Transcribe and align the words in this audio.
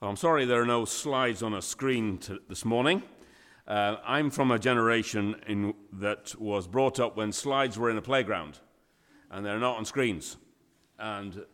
I'm 0.00 0.14
sorry 0.14 0.44
there 0.44 0.62
are 0.62 0.66
no 0.66 0.84
slides 0.84 1.42
on 1.42 1.54
a 1.54 1.60
screen 1.60 2.20
this 2.48 2.64
morning. 2.64 3.02
Uh, 3.66 3.96
I'm 4.06 4.30
from 4.30 4.52
a 4.52 4.58
generation 4.58 5.34
in, 5.48 5.74
that 5.94 6.36
was 6.38 6.68
brought 6.68 7.00
up 7.00 7.16
when 7.16 7.32
slides 7.32 7.76
were 7.76 7.90
in 7.90 7.98
a 7.98 8.02
playground 8.02 8.60
and 9.28 9.44
they're 9.44 9.58
not 9.58 9.76
on 9.76 9.84
screens. 9.84 10.36
And 11.00 11.44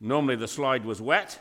normally 0.00 0.36
the 0.36 0.48
slide 0.48 0.86
was 0.86 1.02
wet 1.02 1.40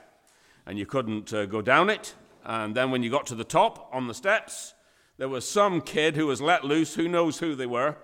and 0.65 0.77
you 0.77 0.85
couldn't 0.85 1.33
uh, 1.33 1.45
go 1.45 1.61
down 1.61 1.89
it. 1.89 2.13
And 2.43 2.75
then 2.75 2.91
when 2.91 3.03
you 3.03 3.09
got 3.09 3.25
to 3.27 3.35
the 3.35 3.45
top 3.45 3.89
on 3.93 4.07
the 4.07 4.13
steps, 4.13 4.73
there 5.17 5.29
was 5.29 5.47
some 5.47 5.79
kid 5.79 6.17
who 6.17 6.27
was 6.27 6.41
let 6.41 6.65
loose, 6.65 6.95
who 6.95 7.07
knows 7.07 7.39
who 7.39 7.55
they 7.55 7.67
were, 7.67 7.95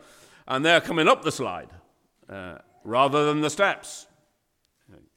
and 0.47 0.63
they're 0.63 0.79
coming 0.79 1.09
up 1.09 1.23
the 1.23 1.31
slide 1.31 1.71
uh, 2.29 2.59
rather 2.85 3.25
than 3.25 3.41
the 3.41 3.49
steps. 3.49 4.07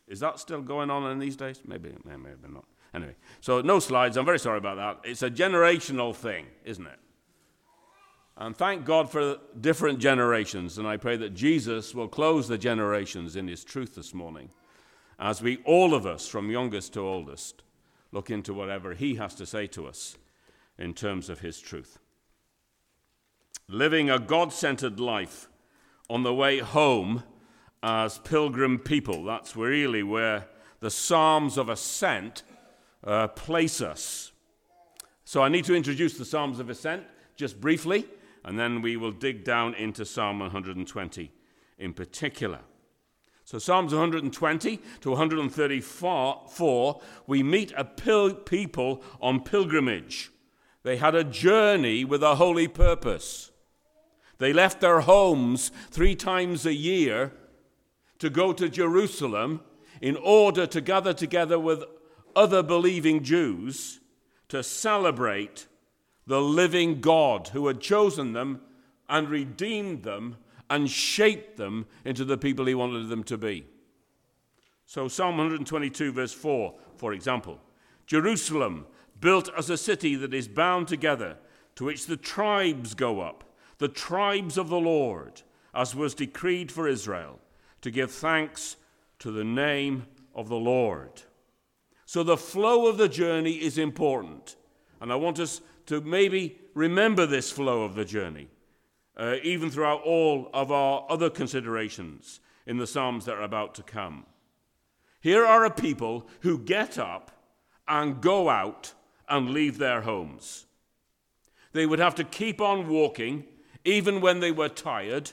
Is 0.08 0.18
that 0.20 0.40
still 0.40 0.62
going 0.62 0.90
on 0.90 1.08
in 1.12 1.20
these 1.20 1.36
days? 1.36 1.60
Maybe, 1.64 1.94
maybe 2.04 2.30
not. 2.48 2.64
Anyway, 2.98 3.16
so 3.40 3.60
no 3.60 3.78
slides. 3.78 4.16
I'm 4.16 4.24
very 4.24 4.40
sorry 4.40 4.58
about 4.58 4.76
that. 4.76 5.08
It's 5.08 5.22
a 5.22 5.30
generational 5.30 6.14
thing, 6.14 6.46
isn't 6.64 6.86
it? 6.86 6.98
And 8.36 8.56
thank 8.56 8.84
God 8.84 9.08
for 9.08 9.36
different 9.60 10.00
generations. 10.00 10.78
And 10.78 10.86
I 10.88 10.96
pray 10.96 11.16
that 11.16 11.34
Jesus 11.34 11.94
will 11.94 12.08
close 12.08 12.48
the 12.48 12.58
generations 12.58 13.36
in 13.36 13.46
his 13.46 13.62
truth 13.62 13.94
this 13.94 14.12
morning 14.12 14.50
as 15.18 15.40
we, 15.40 15.58
all 15.58 15.94
of 15.94 16.06
us, 16.06 16.26
from 16.26 16.50
youngest 16.50 16.92
to 16.94 17.00
oldest, 17.00 17.62
look 18.10 18.30
into 18.30 18.52
whatever 18.52 18.94
he 18.94 19.14
has 19.14 19.34
to 19.36 19.46
say 19.46 19.68
to 19.68 19.86
us 19.86 20.16
in 20.76 20.92
terms 20.92 21.28
of 21.28 21.38
his 21.38 21.60
truth. 21.60 21.98
Living 23.68 24.10
a 24.10 24.18
God 24.18 24.52
centered 24.52 24.98
life 24.98 25.48
on 26.10 26.24
the 26.24 26.34
way 26.34 26.58
home 26.58 27.22
as 27.80 28.18
pilgrim 28.18 28.78
people. 28.78 29.24
That's 29.24 29.54
really 29.54 30.02
where 30.02 30.46
the 30.80 30.90
Psalms 30.90 31.58
of 31.58 31.68
Ascent 31.68 32.42
uh, 33.04 33.28
place 33.28 33.80
us. 33.80 34.32
So 35.24 35.42
I 35.42 35.48
need 35.48 35.64
to 35.66 35.74
introduce 35.74 36.16
the 36.16 36.24
Psalms 36.24 36.58
of 36.58 36.70
Ascent 36.70 37.04
just 37.36 37.60
briefly, 37.60 38.06
and 38.44 38.58
then 38.58 38.82
we 38.82 38.96
will 38.96 39.12
dig 39.12 39.44
down 39.44 39.74
into 39.74 40.04
Psalm 40.04 40.38
120 40.40 41.30
in 41.78 41.92
particular. 41.92 42.60
So, 43.44 43.58
Psalms 43.58 43.94
120 43.94 44.78
to 45.00 45.10
134, 45.10 47.00
we 47.26 47.42
meet 47.42 47.72
a 47.78 47.84
pil- 47.84 48.34
people 48.34 49.02
on 49.22 49.42
pilgrimage. 49.42 50.30
They 50.82 50.98
had 50.98 51.14
a 51.14 51.24
journey 51.24 52.04
with 52.04 52.22
a 52.22 52.34
holy 52.34 52.68
purpose. 52.68 53.50
They 54.36 54.52
left 54.52 54.82
their 54.82 55.00
homes 55.00 55.72
three 55.90 56.14
times 56.14 56.66
a 56.66 56.74
year 56.74 57.32
to 58.18 58.28
go 58.28 58.52
to 58.52 58.68
Jerusalem 58.68 59.62
in 60.02 60.16
order 60.16 60.66
to 60.66 60.80
gather 60.82 61.14
together 61.14 61.58
with 61.58 61.84
other 62.34 62.62
believing 62.62 63.22
Jews 63.22 64.00
to 64.48 64.62
celebrate 64.62 65.66
the 66.26 66.40
living 66.40 67.00
God 67.00 67.48
who 67.48 67.66
had 67.66 67.80
chosen 67.80 68.32
them 68.32 68.60
and 69.08 69.28
redeemed 69.28 70.02
them 70.02 70.36
and 70.70 70.90
shaped 70.90 71.56
them 71.56 71.86
into 72.04 72.24
the 72.24 72.36
people 72.36 72.66
he 72.66 72.74
wanted 72.74 73.08
them 73.08 73.24
to 73.24 73.38
be. 73.38 73.66
So, 74.86 75.08
Psalm 75.08 75.36
122, 75.36 76.12
verse 76.12 76.32
4, 76.32 76.74
for 76.96 77.12
example 77.12 77.58
Jerusalem, 78.06 78.86
built 79.20 79.50
as 79.56 79.70
a 79.70 79.76
city 79.76 80.14
that 80.16 80.34
is 80.34 80.48
bound 80.48 80.88
together, 80.88 81.36
to 81.76 81.84
which 81.84 82.06
the 82.06 82.16
tribes 82.16 82.94
go 82.94 83.20
up, 83.20 83.44
the 83.78 83.88
tribes 83.88 84.56
of 84.58 84.68
the 84.68 84.80
Lord, 84.80 85.42
as 85.74 85.94
was 85.94 86.14
decreed 86.14 86.72
for 86.72 86.88
Israel, 86.88 87.38
to 87.82 87.90
give 87.90 88.10
thanks 88.10 88.76
to 89.18 89.30
the 89.30 89.44
name 89.44 90.06
of 90.34 90.48
the 90.48 90.56
Lord. 90.56 91.22
So 92.08 92.22
the 92.22 92.38
flow 92.38 92.86
of 92.86 92.96
the 92.96 93.06
journey 93.06 93.56
is 93.56 93.76
important. 93.76 94.56
And 94.98 95.12
I 95.12 95.16
want 95.16 95.38
us 95.38 95.60
to 95.84 96.00
maybe 96.00 96.58
remember 96.72 97.26
this 97.26 97.52
flow 97.52 97.82
of 97.82 97.94
the 97.94 98.06
journey, 98.06 98.48
uh, 99.18 99.34
even 99.42 99.68
throughout 99.68 100.00
all 100.04 100.48
of 100.54 100.72
our 100.72 101.04
other 101.10 101.28
considerations 101.28 102.40
in 102.66 102.78
the 102.78 102.86
Psalms 102.86 103.26
that 103.26 103.34
are 103.34 103.42
about 103.42 103.74
to 103.74 103.82
come. 103.82 104.24
Here 105.20 105.44
are 105.44 105.66
a 105.66 105.70
people 105.70 106.26
who 106.40 106.58
get 106.58 106.96
up 106.96 107.30
and 107.86 108.22
go 108.22 108.48
out 108.48 108.94
and 109.28 109.50
leave 109.50 109.76
their 109.76 110.00
homes. 110.00 110.64
They 111.74 111.84
would 111.84 111.98
have 111.98 112.14
to 112.14 112.24
keep 112.24 112.58
on 112.58 112.88
walking, 112.88 113.44
even 113.84 114.22
when 114.22 114.40
they 114.40 114.50
were 114.50 114.70
tired, 114.70 115.32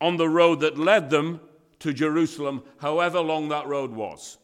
on 0.00 0.16
the 0.16 0.30
road 0.30 0.60
that 0.60 0.78
led 0.78 1.10
them 1.10 1.42
to 1.80 1.92
Jerusalem, 1.92 2.62
however 2.78 3.20
long 3.20 3.50
that 3.50 3.66
road 3.66 3.92
was 3.92 4.38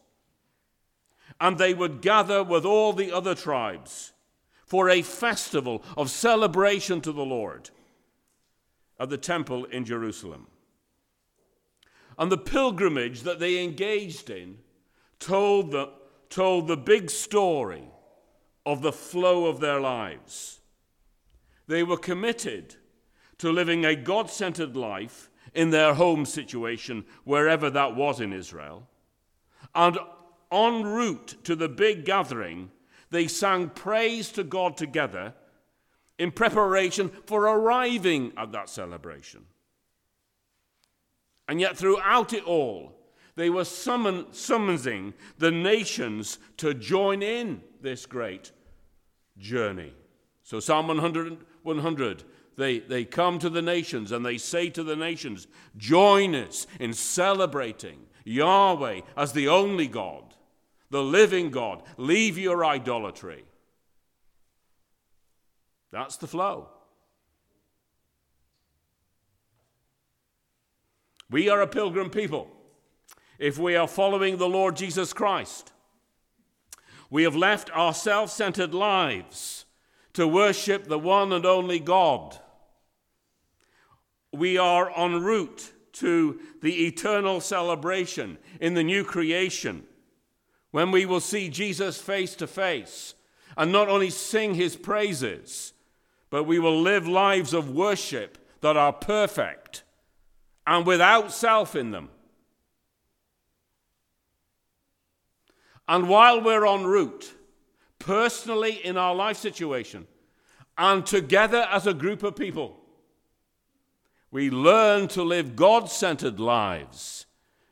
and 1.40 1.58
they 1.58 1.74
would 1.74 2.00
gather 2.00 2.42
with 2.42 2.64
all 2.64 2.92
the 2.92 3.12
other 3.12 3.34
tribes 3.34 4.12
for 4.66 4.90
a 4.90 5.02
festival 5.02 5.82
of 5.96 6.10
celebration 6.10 7.00
to 7.00 7.12
the 7.12 7.24
Lord 7.24 7.70
at 9.00 9.08
the 9.08 9.18
temple 9.18 9.64
in 9.66 9.84
Jerusalem. 9.84 10.48
And 12.18 12.32
the 12.32 12.38
pilgrimage 12.38 13.22
that 13.22 13.38
they 13.38 13.62
engaged 13.62 14.28
in 14.28 14.58
told 15.20 15.70
the, 15.70 15.90
told 16.28 16.66
the 16.66 16.76
big 16.76 17.10
story 17.10 17.88
of 18.66 18.82
the 18.82 18.92
flow 18.92 19.46
of 19.46 19.60
their 19.60 19.80
lives. 19.80 20.60
They 21.68 21.82
were 21.82 21.96
committed 21.96 22.74
to 23.38 23.52
living 23.52 23.84
a 23.84 23.94
God 23.94 24.28
centered 24.28 24.76
life 24.76 25.30
in 25.54 25.70
their 25.70 25.94
home 25.94 26.26
situation, 26.26 27.04
wherever 27.24 27.70
that 27.70 27.94
was 27.94 28.20
in 28.20 28.32
Israel, 28.32 28.86
and 29.74 29.96
en 30.50 30.84
route 30.84 31.36
to 31.44 31.54
the 31.54 31.68
big 31.68 32.04
gathering, 32.04 32.70
they 33.10 33.26
sang 33.26 33.70
praise 33.70 34.30
to 34.32 34.44
God 34.44 34.76
together 34.76 35.34
in 36.18 36.30
preparation 36.30 37.10
for 37.26 37.42
arriving 37.42 38.32
at 38.36 38.52
that 38.52 38.68
celebration. 38.68 39.44
And 41.46 41.60
yet, 41.60 41.76
throughout 41.76 42.32
it 42.32 42.44
all, 42.44 42.92
they 43.36 43.48
were 43.48 43.64
summon, 43.64 44.26
summoning 44.32 45.14
the 45.38 45.50
nations 45.50 46.38
to 46.58 46.74
join 46.74 47.22
in 47.22 47.62
this 47.80 48.04
great 48.04 48.52
journey. 49.38 49.94
So, 50.42 50.60
Psalm 50.60 50.88
100, 50.88 51.38
100 51.62 52.24
they, 52.58 52.80
they 52.80 53.04
come 53.04 53.38
to 53.38 53.48
the 53.48 53.62
nations 53.62 54.10
and 54.10 54.26
they 54.26 54.36
say 54.36 54.68
to 54.70 54.82
the 54.82 54.96
nations, 54.96 55.46
Join 55.76 56.34
us 56.34 56.66
in 56.80 56.92
celebrating 56.92 58.00
Yahweh 58.24 59.02
as 59.16 59.32
the 59.32 59.46
only 59.46 59.86
God 59.86 60.27
the 60.90 61.02
living 61.02 61.50
God. 61.50 61.82
Leave 61.96 62.38
your 62.38 62.64
idolatry. 62.64 63.44
That's 65.90 66.16
the 66.16 66.26
flow. 66.26 66.68
We 71.30 71.48
are 71.48 71.60
a 71.60 71.66
pilgrim 71.66 72.10
people 72.10 72.48
if 73.38 73.58
we 73.58 73.76
are 73.76 73.88
following 73.88 74.38
the 74.38 74.48
Lord 74.48 74.76
Jesus 74.76 75.12
Christ. 75.12 75.72
We 77.10 77.22
have 77.22 77.36
left 77.36 77.70
our 77.74 77.94
self 77.94 78.30
centered 78.30 78.74
lives 78.74 79.66
to 80.14 80.26
worship 80.26 80.84
the 80.84 80.98
one 80.98 81.32
and 81.32 81.46
only 81.46 81.78
God. 81.78 82.38
We 84.32 84.58
are 84.58 84.90
en 84.96 85.22
route 85.22 85.72
to 85.94 86.40
the 86.60 86.86
eternal 86.86 87.40
celebration 87.40 88.38
in 88.60 88.74
the 88.74 88.82
new 88.82 89.04
creation 89.04 89.87
when 90.78 90.92
we 90.92 91.04
will 91.04 91.18
see 91.18 91.48
Jesus 91.48 92.00
face 92.00 92.36
to 92.36 92.46
face 92.46 93.16
and 93.56 93.72
not 93.72 93.88
only 93.88 94.10
sing 94.10 94.54
his 94.54 94.76
praises, 94.76 95.72
but 96.30 96.44
we 96.44 96.60
will 96.60 96.80
live 96.80 97.08
lives 97.08 97.52
of 97.52 97.74
worship 97.74 98.38
that 98.60 98.76
are 98.76 98.92
perfect 98.92 99.82
and 100.68 100.86
without 100.86 101.32
self 101.32 101.74
in 101.74 101.90
them. 101.90 102.10
And 105.88 106.08
while 106.08 106.40
we're 106.40 106.64
en 106.64 106.84
route, 106.84 107.34
personally 107.98 108.74
in 108.74 108.96
our 108.96 109.16
life 109.16 109.38
situation, 109.38 110.06
and 110.76 111.04
together 111.04 111.66
as 111.72 111.88
a 111.88 111.92
group 111.92 112.22
of 112.22 112.36
people, 112.36 112.78
we 114.30 114.48
learn 114.48 115.08
to 115.08 115.24
live 115.24 115.56
God 115.56 115.90
centered 115.90 116.38
lives 116.38 117.26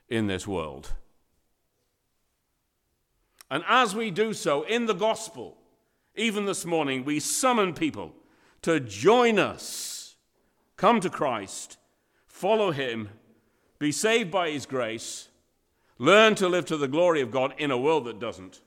in 0.09 0.27
this 0.27 0.45
world. 0.45 0.95
And 3.51 3.65
as 3.69 3.95
we 3.95 4.11
do 4.11 4.33
so 4.33 4.63
in 4.65 4.87
the 4.87 4.95
gospel, 4.95 5.57
even 6.17 6.47
this 6.47 6.65
morning, 6.65 7.05
we 7.05 7.21
summon 7.21 7.75
people 7.75 8.13
to 8.63 8.81
join 8.81 9.39
us, 9.39 10.17
come 10.77 11.01
to 11.01 11.11
Christ, 11.11 11.79
follow 12.27 12.71
Him, 12.73 13.11
be 13.79 13.93
saved 13.93 14.31
by 14.31 14.51
His 14.51 14.67
grace, 14.67 15.29
learn 15.99 16.35
to 16.37 16.49
live 16.49 16.67
to 16.67 16.77
the 16.77 16.89
glory 16.89 17.21
of 17.21 17.31
God 17.31 17.55
in 17.59 17.71
a 17.71 17.79
world 17.79 18.07
that 18.07 18.19
doesn't, 18.19 18.63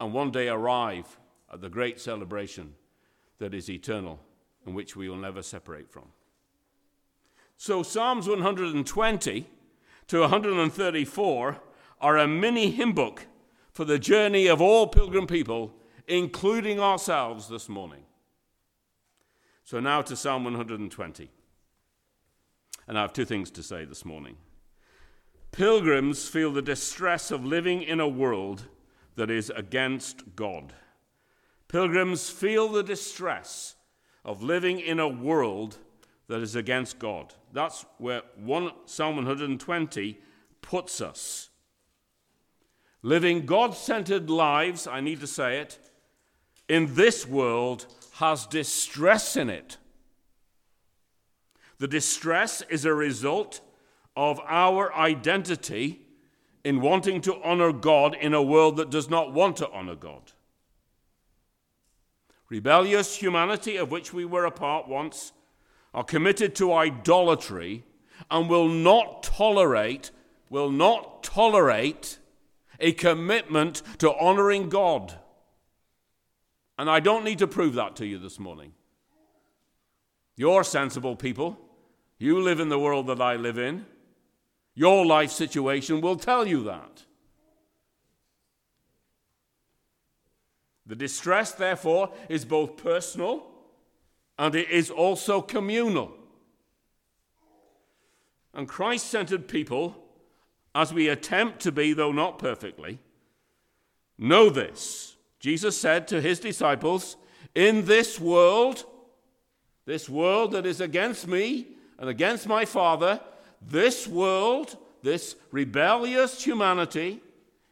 and 0.00 0.12
one 0.12 0.30
day 0.30 0.48
arrive 0.48 1.18
at 1.52 1.60
the 1.60 1.68
great 1.68 2.00
celebration 2.00 2.74
that 3.38 3.52
is 3.52 3.68
eternal 3.68 4.18
and 4.64 4.74
which 4.74 4.96
we 4.96 5.08
will 5.08 5.16
never 5.16 5.42
separate 5.42 5.90
from. 5.90 6.04
So, 7.56 7.82
Psalms 7.82 8.28
120 8.28 9.46
to 10.08 10.20
134 10.20 11.60
are 12.00 12.18
a 12.18 12.26
mini 12.26 12.70
hymn 12.70 12.92
book 12.92 13.26
for 13.74 13.84
the 13.84 13.98
journey 13.98 14.46
of 14.46 14.62
all 14.62 14.86
pilgrim 14.86 15.26
people, 15.26 15.74
including 16.06 16.78
ourselves 16.78 17.48
this 17.48 17.68
morning. 17.68 18.04
So 19.64 19.80
now 19.80 20.00
to 20.02 20.16
Psalm 20.16 20.44
120. 20.44 21.30
And 22.86 22.98
I 22.98 23.02
have 23.02 23.12
two 23.12 23.24
things 23.24 23.50
to 23.52 23.62
say 23.62 23.84
this 23.84 24.04
morning. 24.04 24.36
Pilgrims 25.50 26.28
feel 26.28 26.52
the 26.52 26.62
distress 26.62 27.30
of 27.30 27.44
living 27.44 27.82
in 27.82 27.98
a 27.98 28.08
world 28.08 28.64
that 29.16 29.30
is 29.30 29.50
against 29.50 30.36
God. 30.36 30.72
Pilgrims 31.68 32.30
feel 32.30 32.68
the 32.68 32.82
distress 32.82 33.74
of 34.24 34.42
living 34.42 34.78
in 34.78 35.00
a 35.00 35.08
world 35.08 35.78
that 36.28 36.40
is 36.40 36.54
against 36.54 36.98
God. 36.98 37.34
That's 37.52 37.84
where 37.98 38.22
one, 38.36 38.70
Psalm 38.86 39.16
120 39.16 40.18
puts 40.62 41.00
us. 41.00 41.50
Living 43.04 43.44
God 43.44 43.74
centered 43.74 44.30
lives, 44.30 44.86
I 44.86 45.02
need 45.02 45.20
to 45.20 45.26
say 45.26 45.58
it, 45.58 45.78
in 46.70 46.94
this 46.94 47.28
world 47.28 47.84
has 48.14 48.46
distress 48.46 49.36
in 49.36 49.50
it. 49.50 49.76
The 51.76 51.86
distress 51.86 52.62
is 52.70 52.86
a 52.86 52.94
result 52.94 53.60
of 54.16 54.40
our 54.46 54.90
identity 54.94 56.00
in 56.64 56.80
wanting 56.80 57.20
to 57.20 57.42
honor 57.42 57.74
God 57.74 58.16
in 58.18 58.32
a 58.32 58.42
world 58.42 58.78
that 58.78 58.88
does 58.88 59.10
not 59.10 59.34
want 59.34 59.58
to 59.58 59.70
honor 59.70 59.96
God. 59.96 60.32
Rebellious 62.48 63.16
humanity, 63.16 63.76
of 63.76 63.90
which 63.90 64.14
we 64.14 64.24
were 64.24 64.46
a 64.46 64.50
part 64.50 64.88
once, 64.88 65.32
are 65.92 66.04
committed 66.04 66.54
to 66.54 66.72
idolatry 66.72 67.84
and 68.30 68.48
will 68.48 68.68
not 68.68 69.22
tolerate, 69.22 70.10
will 70.48 70.70
not 70.70 71.22
tolerate 71.22 72.18
a 72.80 72.92
commitment 72.92 73.82
to 73.98 74.14
honoring 74.14 74.68
God. 74.68 75.14
And 76.78 76.90
I 76.90 77.00
don't 77.00 77.24
need 77.24 77.38
to 77.38 77.46
prove 77.46 77.74
that 77.74 77.96
to 77.96 78.06
you 78.06 78.18
this 78.18 78.38
morning. 78.38 78.72
You're 80.36 80.64
sensible 80.64 81.16
people. 81.16 81.58
You 82.18 82.40
live 82.40 82.60
in 82.60 82.68
the 82.68 82.78
world 82.78 83.06
that 83.06 83.20
I 83.20 83.36
live 83.36 83.58
in. 83.58 83.86
Your 84.74 85.06
life 85.06 85.30
situation 85.30 86.00
will 86.00 86.16
tell 86.16 86.46
you 86.46 86.64
that. 86.64 87.04
The 90.86 90.96
distress, 90.96 91.52
therefore, 91.52 92.12
is 92.28 92.44
both 92.44 92.76
personal 92.76 93.46
and 94.38 94.54
it 94.54 94.68
is 94.68 94.90
also 94.90 95.40
communal. 95.40 96.12
And 98.52 98.68
Christ 98.68 99.06
centered 99.06 99.48
people, 99.48 99.96
as 100.74 100.92
we 100.92 101.08
attempt 101.08 101.60
to 101.60 101.72
be, 101.72 101.92
though 101.92 102.12
not 102.12 102.38
perfectly, 102.38 102.98
know 104.18 104.50
this. 104.50 105.16
Jesus 105.38 105.78
said 105.78 106.08
to 106.08 106.20
his 106.20 106.40
disciples, 106.40 107.16
In 107.54 107.84
this 107.84 108.18
world, 108.18 108.84
this 109.86 110.08
world 110.08 110.52
that 110.52 110.66
is 110.66 110.80
against 110.80 111.28
me 111.28 111.68
and 111.98 112.08
against 112.08 112.46
my 112.46 112.64
Father, 112.64 113.20
this 113.60 114.06
world, 114.06 114.76
this 115.02 115.36
rebellious 115.50 116.42
humanity, 116.42 117.22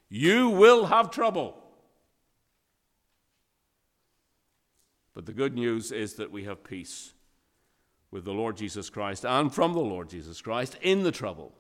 you 0.09 0.51
will 0.51 0.87
have 0.87 1.11
trouble. 1.11 1.59
But 5.15 5.27
the 5.27 5.33
good 5.33 5.55
news 5.55 5.93
is 5.93 6.15
that 6.15 6.31
we 6.31 6.45
have 6.45 6.65
peace 6.65 7.13
with 8.11 8.25
the 8.25 8.33
Lord 8.33 8.57
Jesus 8.57 8.91
Christ 8.91 9.25
and 9.25 9.53
from 9.53 9.73
the 9.73 9.81
Lord 9.81 10.09
Jesus 10.09 10.41
Christ 10.41 10.77
in 10.83 11.03
the 11.03 11.13
trouble. 11.13 11.53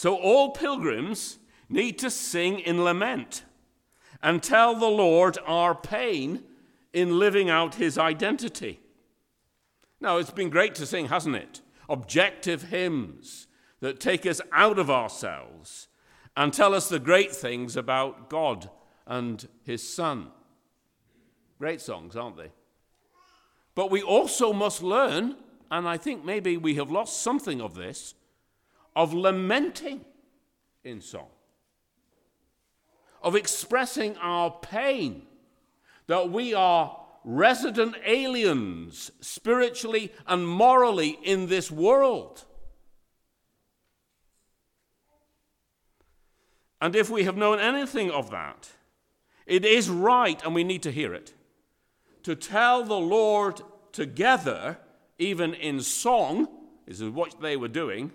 So 0.00 0.16
all 0.16 0.52
pilgrims 0.52 1.38
need 1.68 1.98
to 1.98 2.08
sing 2.08 2.60
in 2.60 2.84
lament 2.84 3.44
and 4.22 4.42
tell 4.42 4.74
the 4.74 4.88
Lord 4.88 5.36
our 5.44 5.74
pain 5.74 6.42
in 6.94 7.18
living 7.18 7.50
out 7.50 7.74
his 7.74 7.98
identity. 7.98 8.80
Now, 10.00 10.16
it's 10.16 10.30
been 10.30 10.48
great 10.48 10.74
to 10.76 10.86
sing, 10.86 11.08
hasn't 11.08 11.36
it? 11.36 11.60
Objective 11.86 12.70
hymns 12.70 13.46
that 13.80 14.00
take 14.00 14.24
us 14.24 14.40
out 14.52 14.78
of 14.78 14.88
ourselves 14.88 15.88
and 16.34 16.50
tell 16.50 16.74
us 16.74 16.88
the 16.88 16.98
great 16.98 17.32
things 17.36 17.76
about 17.76 18.30
God 18.30 18.70
and 19.06 19.46
his 19.64 19.86
Son. 19.86 20.28
Great 21.58 21.82
songs, 21.82 22.16
aren't 22.16 22.38
they? 22.38 22.52
But 23.74 23.90
we 23.90 24.00
also 24.00 24.54
must 24.54 24.82
learn, 24.82 25.36
and 25.70 25.86
I 25.86 25.98
think 25.98 26.24
maybe 26.24 26.56
we 26.56 26.76
have 26.76 26.90
lost 26.90 27.20
something 27.20 27.60
of 27.60 27.74
this, 27.74 28.14
of 28.94 29.14
lamenting 29.14 30.04
in 30.84 31.00
song, 31.00 31.28
of 33.22 33.34
expressing 33.34 34.16
our 34.18 34.50
pain 34.50 35.22
that 36.06 36.30
we 36.30 36.54
are 36.54 36.96
resident 37.24 37.94
aliens, 38.04 39.10
spiritually 39.20 40.12
and 40.26 40.46
morally, 40.46 41.18
in 41.22 41.46
this 41.46 41.70
world. 41.70 42.44
And 46.80 46.96
if 46.96 47.10
we 47.10 47.24
have 47.24 47.36
known 47.36 47.58
anything 47.58 48.10
of 48.10 48.30
that, 48.30 48.70
it 49.46 49.64
is 49.64 49.90
right, 49.90 50.42
and 50.44 50.54
we 50.54 50.64
need 50.64 50.82
to 50.84 50.90
hear 50.90 51.12
it, 51.12 51.34
to 52.22 52.34
tell 52.34 52.84
the 52.84 52.98
Lord 52.98 53.60
together, 53.92 54.78
even 55.18 55.52
in 55.52 55.80
song, 55.80 56.48
this 56.86 57.00
is 57.00 57.10
what 57.10 57.40
they 57.40 57.56
were 57.56 57.68
doing, 57.68 58.12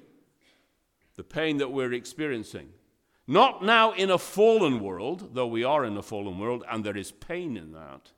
the 1.16 1.24
pain 1.24 1.58
that 1.58 1.72
we're 1.72 1.94
experiencing. 1.94 2.70
Not 3.28 3.64
now 3.64 3.92
in 3.94 4.12
a 4.12 4.18
fallen 4.18 4.80
world, 4.80 5.34
though 5.34 5.48
we 5.48 5.64
are 5.64 5.84
in 5.84 5.98
a 5.98 6.04
fallen 6.04 6.38
world, 6.38 6.64
and 6.70 6.84
there 6.84 6.98
is 6.98 7.12
pain 7.12 7.58
in 7.58 7.72
that. 7.72 8.12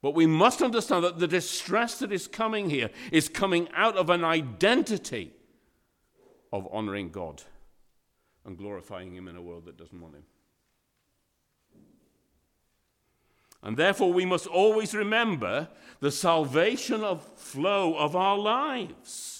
But 0.00 0.14
we 0.14 0.26
must 0.26 0.62
understand 0.62 1.04
that 1.04 1.18
the 1.18 1.28
distress 1.28 1.98
that 1.98 2.12
is 2.12 2.28
coming 2.28 2.70
here 2.70 2.90
is 3.12 3.28
coming 3.28 3.68
out 3.74 3.96
of 3.96 4.10
an 4.10 4.24
identity 4.24 5.32
of 6.52 6.68
honoring 6.72 7.10
God 7.10 7.42
and 8.44 8.56
glorifying 8.56 9.14
Him 9.14 9.28
in 9.28 9.36
a 9.36 9.42
world 9.42 9.66
that 9.66 9.76
doesn't 9.76 10.00
want 10.00 10.14
Him. 10.14 10.24
And 13.62 13.76
therefore, 13.76 14.12
we 14.12 14.24
must 14.24 14.46
always 14.46 14.94
remember 14.94 15.68
the 16.00 16.12
salvation 16.12 17.02
of 17.02 17.24
flow 17.36 17.96
of 17.96 18.14
our 18.14 18.38
lives. 18.38 19.37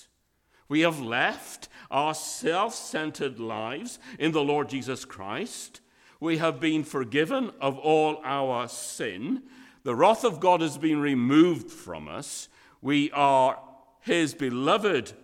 We 0.68 0.80
have 0.80 1.00
left 1.00 1.68
our 1.90 2.14
self 2.14 2.74
centered 2.74 3.38
lives 3.38 3.98
in 4.18 4.32
the 4.32 4.42
Lord 4.42 4.68
Jesus 4.68 5.04
Christ. 5.04 5.80
We 6.20 6.38
have 6.38 6.60
been 6.60 6.84
forgiven 6.84 7.52
of 7.60 7.78
all 7.78 8.20
our 8.24 8.68
sin 8.68 9.42
the 9.88 9.94
wrath 9.94 10.22
of 10.22 10.38
God 10.38 10.60
has 10.60 10.76
been 10.76 11.00
removed 11.00 11.70
from 11.70 12.08
us. 12.08 12.50
We 12.82 13.10
are 13.12 13.58
His 14.00 14.34
beloved 14.34 15.14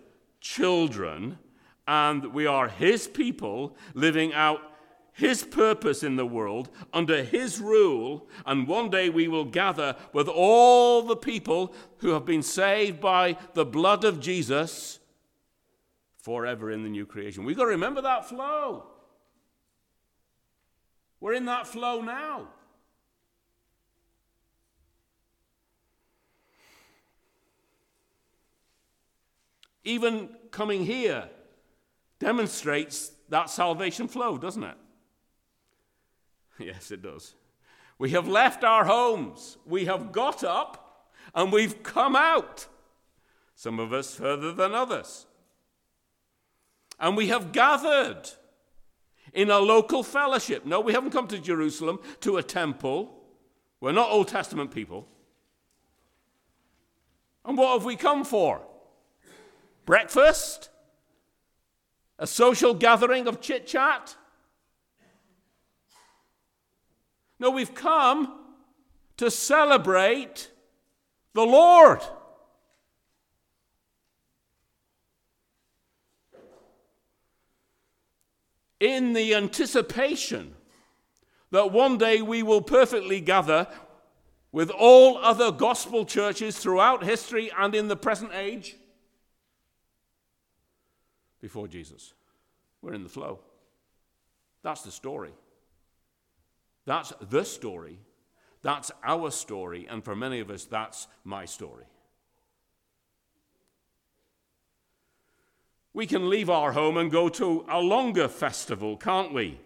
children, 0.40 1.38
and 1.86 2.32
we 2.32 2.46
are 2.46 2.68
His 2.68 3.06
people 3.06 3.76
living 3.92 4.32
out 4.32 4.60
His 5.12 5.42
purpose 5.42 6.02
in 6.02 6.16
the 6.16 6.24
world 6.24 6.70
under 6.94 7.22
His 7.22 7.60
rule. 7.60 8.26
And 8.46 8.66
one 8.66 8.88
day 8.88 9.10
we 9.10 9.28
will 9.28 9.44
gather 9.44 9.96
with 10.14 10.28
all 10.28 11.02
the 11.02 11.14
people 11.14 11.74
who 11.98 12.12
have 12.12 12.24
been 12.24 12.42
saved 12.42 13.02
by 13.02 13.36
the 13.52 13.66
blood 13.66 14.02
of 14.02 14.18
Jesus 14.18 14.98
forever 16.24 16.70
in 16.70 16.82
the 16.82 16.88
new 16.88 17.06
creation. 17.06 17.44
We've 17.44 17.56
got 17.56 17.64
to 17.64 17.70
remember 17.70 18.02
that 18.02 18.28
flow. 18.28 18.86
We're 21.20 21.34
in 21.34 21.46
that 21.46 21.66
flow 21.66 22.02
now. 22.02 22.48
even 29.84 30.30
coming 30.50 30.84
here 30.84 31.28
demonstrates 32.18 33.12
that 33.28 33.50
salvation 33.50 34.08
flow, 34.08 34.38
doesn't 34.38 34.64
it? 34.64 34.76
Yes, 36.56 36.92
it 36.92 37.02
does. 37.02 37.34
We 37.98 38.10
have 38.10 38.28
left 38.28 38.62
our 38.62 38.84
homes, 38.84 39.58
we 39.66 39.86
have 39.86 40.12
got 40.12 40.44
up, 40.44 41.10
and 41.34 41.52
we've 41.52 41.82
come 41.82 42.14
out. 42.14 42.68
Some 43.56 43.80
of 43.80 43.92
us 43.92 44.14
further 44.14 44.52
than 44.52 44.72
others. 44.72 45.26
And 46.98 47.16
we 47.16 47.28
have 47.28 47.52
gathered 47.52 48.30
in 49.32 49.50
a 49.50 49.58
local 49.58 50.02
fellowship. 50.02 50.64
No, 50.64 50.80
we 50.80 50.92
haven't 50.92 51.10
come 51.10 51.26
to 51.28 51.38
Jerusalem 51.38 51.98
to 52.20 52.36
a 52.36 52.42
temple. 52.42 53.22
We're 53.80 53.92
not 53.92 54.10
Old 54.10 54.28
Testament 54.28 54.70
people. 54.70 55.08
And 57.44 57.58
what 57.58 57.74
have 57.74 57.84
we 57.84 57.96
come 57.96 58.24
for? 58.24 58.62
Breakfast? 59.84 60.70
A 62.18 62.26
social 62.26 62.74
gathering 62.74 63.26
of 63.26 63.40
chit 63.40 63.66
chat? 63.66 64.16
No, 67.38 67.50
we've 67.50 67.74
come 67.74 68.40
to 69.16 69.30
celebrate 69.30 70.50
the 71.34 71.44
Lord. 71.44 72.00
In 78.84 79.14
the 79.14 79.34
anticipation 79.34 80.54
that 81.50 81.72
one 81.72 81.96
day 81.96 82.20
we 82.20 82.42
will 82.42 82.60
perfectly 82.60 83.20
gather 83.20 83.66
with 84.52 84.70
all 84.70 85.16
other 85.18 85.50
gospel 85.50 86.04
churches 86.04 86.58
throughout 86.58 87.02
history 87.02 87.50
and 87.58 87.74
in 87.74 87.88
the 87.88 87.96
present 87.96 88.32
age 88.34 88.76
before 91.40 91.66
Jesus. 91.66 92.12
We're 92.82 92.94
in 92.94 93.02
the 93.02 93.08
flow. 93.08 93.40
That's 94.62 94.82
the 94.82 94.90
story. 94.90 95.32
That's 96.84 97.12
the 97.30 97.44
story. 97.44 97.98
That's 98.62 98.90
our 99.02 99.30
story. 99.30 99.86
And 99.88 100.04
for 100.04 100.14
many 100.14 100.40
of 100.40 100.50
us, 100.50 100.64
that's 100.64 101.06
my 101.24 101.46
story. 101.46 101.84
We 105.94 106.06
can 106.06 106.28
leave 106.28 106.50
our 106.50 106.72
home 106.72 106.96
and 106.96 107.10
go 107.10 107.28
to 107.30 107.64
a 107.70 107.78
longer 107.78 108.28
festival, 108.28 108.96
can't 108.96 109.32
we, 109.32 109.60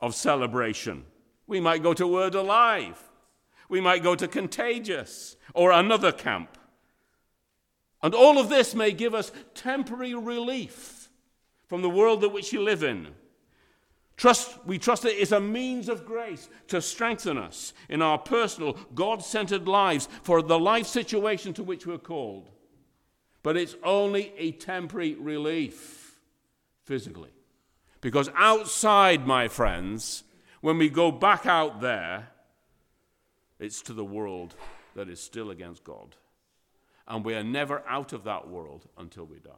of 0.00 0.14
celebration. 0.14 1.04
We 1.46 1.60
might 1.60 1.82
go 1.82 1.92
to 1.94 2.06
Word 2.06 2.34
Alive. 2.34 2.98
We 3.68 3.82
might 3.82 4.02
go 4.02 4.14
to 4.14 4.26
Contagious 4.26 5.36
or 5.52 5.70
another 5.70 6.10
camp. 6.10 6.56
And 8.02 8.14
all 8.14 8.38
of 8.38 8.48
this 8.48 8.74
may 8.74 8.92
give 8.92 9.14
us 9.14 9.30
temporary 9.54 10.14
relief 10.14 11.10
from 11.68 11.82
the 11.82 11.90
world 11.90 12.22
that 12.22 12.30
which 12.30 12.52
you 12.52 12.62
live 12.62 12.82
in. 12.82 13.08
Trust, 14.16 14.64
we 14.64 14.78
trust 14.78 15.04
it 15.04 15.16
is 15.16 15.32
a 15.32 15.40
means 15.40 15.88
of 15.88 16.06
grace 16.06 16.48
to 16.68 16.80
strengthen 16.80 17.36
us 17.36 17.72
in 17.88 18.00
our 18.00 18.18
personal, 18.18 18.78
God 18.94 19.22
centered 19.22 19.66
lives 19.66 20.08
for 20.22 20.40
the 20.40 20.58
life 20.58 20.86
situation 20.86 21.52
to 21.54 21.62
which 21.62 21.86
we're 21.86 21.98
called. 21.98 22.50
But 23.44 23.58
it's 23.58 23.76
only 23.84 24.32
a 24.38 24.52
temporary 24.52 25.14
relief 25.14 26.18
physically. 26.86 27.30
Because 28.00 28.30
outside, 28.34 29.26
my 29.26 29.48
friends, 29.48 30.24
when 30.62 30.78
we 30.78 30.88
go 30.88 31.12
back 31.12 31.44
out 31.44 31.82
there, 31.82 32.30
it's 33.60 33.82
to 33.82 33.92
the 33.92 34.04
world 34.04 34.54
that 34.96 35.10
is 35.10 35.20
still 35.20 35.50
against 35.50 35.84
God. 35.84 36.16
And 37.06 37.22
we 37.22 37.34
are 37.34 37.44
never 37.44 37.82
out 37.86 38.14
of 38.14 38.24
that 38.24 38.48
world 38.48 38.88
until 38.96 39.26
we 39.26 39.40
die. 39.40 39.50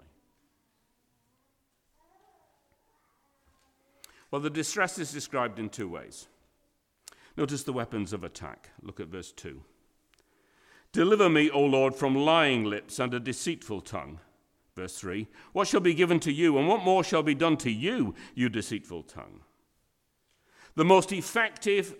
Well, 4.33 4.40
the 4.40 4.50
distress 4.50 4.99
is 4.99 5.12
described 5.12 5.61
in 5.61 5.69
two 5.69 5.88
ways. 5.88 6.26
Notice 7.37 7.62
the 7.62 7.73
weapons 7.73 8.12
of 8.12 8.25
attack. 8.25 8.71
Look 8.83 8.99
at 8.99 9.07
verse 9.07 9.31
2. 9.31 9.62
Deliver 10.96 11.28
me, 11.28 11.50
O 11.50 11.60
Lord, 11.60 11.94
from 11.94 12.14
lying 12.14 12.64
lips 12.64 12.98
and 12.98 13.12
a 13.12 13.20
deceitful 13.20 13.82
tongue. 13.82 14.18
Verse 14.74 14.96
3 14.96 15.28
What 15.52 15.68
shall 15.68 15.82
be 15.82 15.92
given 15.92 16.18
to 16.20 16.32
you, 16.32 16.56
and 16.56 16.66
what 16.66 16.84
more 16.84 17.04
shall 17.04 17.22
be 17.22 17.34
done 17.34 17.58
to 17.58 17.70
you, 17.70 18.14
you 18.34 18.48
deceitful 18.48 19.02
tongue? 19.02 19.40
The 20.74 20.86
most 20.86 21.12
effective 21.12 21.96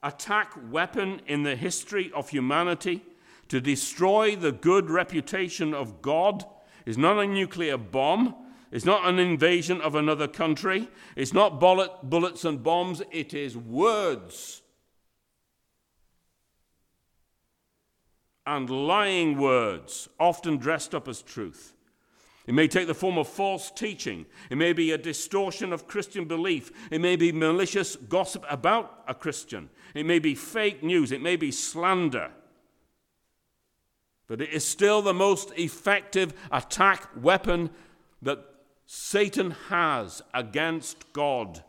attack 0.00 0.52
weapon 0.70 1.22
in 1.26 1.42
the 1.42 1.56
history 1.56 2.12
of 2.14 2.28
humanity 2.28 3.02
to 3.48 3.60
destroy 3.60 4.36
the 4.36 4.52
good 4.52 4.90
reputation 4.90 5.74
of 5.74 6.00
God 6.00 6.44
is 6.86 6.96
not 6.96 7.18
a 7.18 7.26
nuclear 7.26 7.76
bomb, 7.76 8.32
it's 8.70 8.84
not 8.84 9.08
an 9.08 9.18
invasion 9.18 9.80
of 9.80 9.96
another 9.96 10.28
country. 10.28 10.88
It's 11.16 11.32
not 11.32 11.58
bullet, 11.58 11.90
bullets 12.04 12.44
and 12.44 12.62
bombs. 12.62 13.02
It 13.10 13.34
is 13.34 13.56
words. 13.56 14.62
And 18.46 18.70
lying 18.70 19.38
words, 19.38 20.08
often 20.20 20.56
dressed 20.56 20.94
up 20.94 21.08
as 21.08 21.20
truth. 21.20 21.74
It 22.46 22.54
may 22.54 22.68
take 22.68 22.86
the 22.86 22.94
form 22.94 23.18
of 23.18 23.26
false 23.26 23.72
teaching. 23.72 24.24
It 24.50 24.56
may 24.56 24.72
be 24.72 24.92
a 24.92 24.98
distortion 24.98 25.72
of 25.72 25.88
Christian 25.88 26.26
belief. 26.26 26.70
It 26.92 27.00
may 27.00 27.16
be 27.16 27.32
malicious 27.32 27.96
gossip 27.96 28.44
about 28.48 29.02
a 29.08 29.14
Christian. 29.14 29.68
It 29.94 30.06
may 30.06 30.20
be 30.20 30.36
fake 30.36 30.84
news. 30.84 31.10
It 31.10 31.20
may 31.20 31.34
be 31.34 31.50
slander. 31.50 32.30
But 34.28 34.40
it 34.40 34.50
is 34.50 34.64
still 34.64 35.02
the 35.02 35.14
most 35.14 35.52
effective 35.56 36.34
attack 36.52 37.08
weapon 37.20 37.70
that 38.22 38.44
Satan 38.86 39.52
has 39.68 40.22
against 40.32 41.12
God 41.12 41.64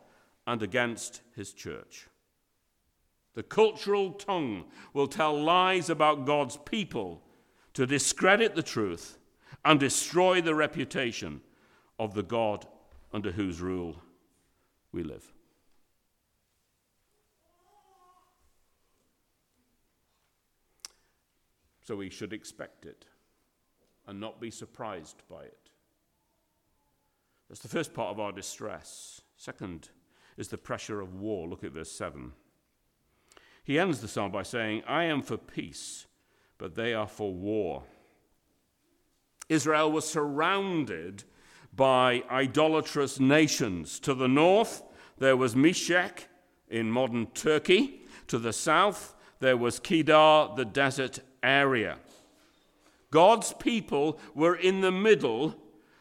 and 0.46 0.62
against 0.62 1.22
his 1.36 1.54
church. 1.54 2.07
The 3.38 3.44
cultural 3.44 4.14
tongue 4.14 4.66
will 4.94 5.08
tell 5.08 5.40
lies 5.40 5.92
about 5.92 6.26
God's 6.26 6.58
people 6.58 7.22
to 7.76 7.86
discredit 7.86 8.56
the 8.56 8.64
truth 8.64 9.20
and 9.64 9.80
destroy 9.80 10.42
the 10.42 10.56
reputation 10.56 11.42
of 12.00 12.16
the 12.16 12.24
God 12.24 12.66
under 13.14 13.32
whose 13.32 13.62
rule 13.62 14.02
we 14.92 15.04
live. 15.04 15.32
So 21.84 21.96
we 21.96 22.10
should 22.10 22.34
expect 22.34 22.88
it 22.88 23.06
and 24.08 24.20
not 24.20 24.42
be 24.42 24.50
surprised 24.50 25.22
by 25.30 25.44
it. 25.44 25.70
That's 27.50 27.62
the 27.62 27.68
first 27.68 27.94
part 27.94 28.10
of 28.10 28.20
our 28.20 28.32
distress. 28.32 29.22
Second 29.36 29.90
is 30.38 30.48
the 30.48 30.58
pressure 30.58 31.02
of 31.02 31.14
war. 31.14 31.48
Look 31.48 31.64
at 31.64 31.74
verse 31.74 31.92
7. 31.92 32.32
He 33.68 33.78
ends 33.78 34.00
the 34.00 34.08
psalm 34.08 34.32
by 34.32 34.44
saying, 34.44 34.84
I 34.88 35.04
am 35.04 35.22
for 35.22 35.36
peace, 35.36 36.06
but 36.58 36.76
they 36.76 36.94
are 36.94 37.06
for 37.06 37.34
war. 37.34 37.84
Israel 39.50 39.92
was 39.92 40.08
surrounded 40.10 41.26
by 41.76 42.24
idolatrous 42.32 43.20
nations. 43.20 44.00
To 44.00 44.14
the 44.14 44.30
north, 44.30 44.84
there 45.18 45.36
was 45.36 45.54
Meshech 45.54 46.30
in 46.70 46.90
modern 46.90 47.26
Turkey. 47.28 48.04
To 48.28 48.40
the 48.40 48.54
south, 48.54 49.14
there 49.42 49.58
was 49.58 49.82
Kedar, 49.82 50.56
the 50.56 50.64
desert 50.64 51.20
area. 51.44 51.98
God's 53.12 53.52
people 53.52 54.18
were 54.34 54.56
in 54.56 54.80
the 54.80 54.94
middle 54.94 55.56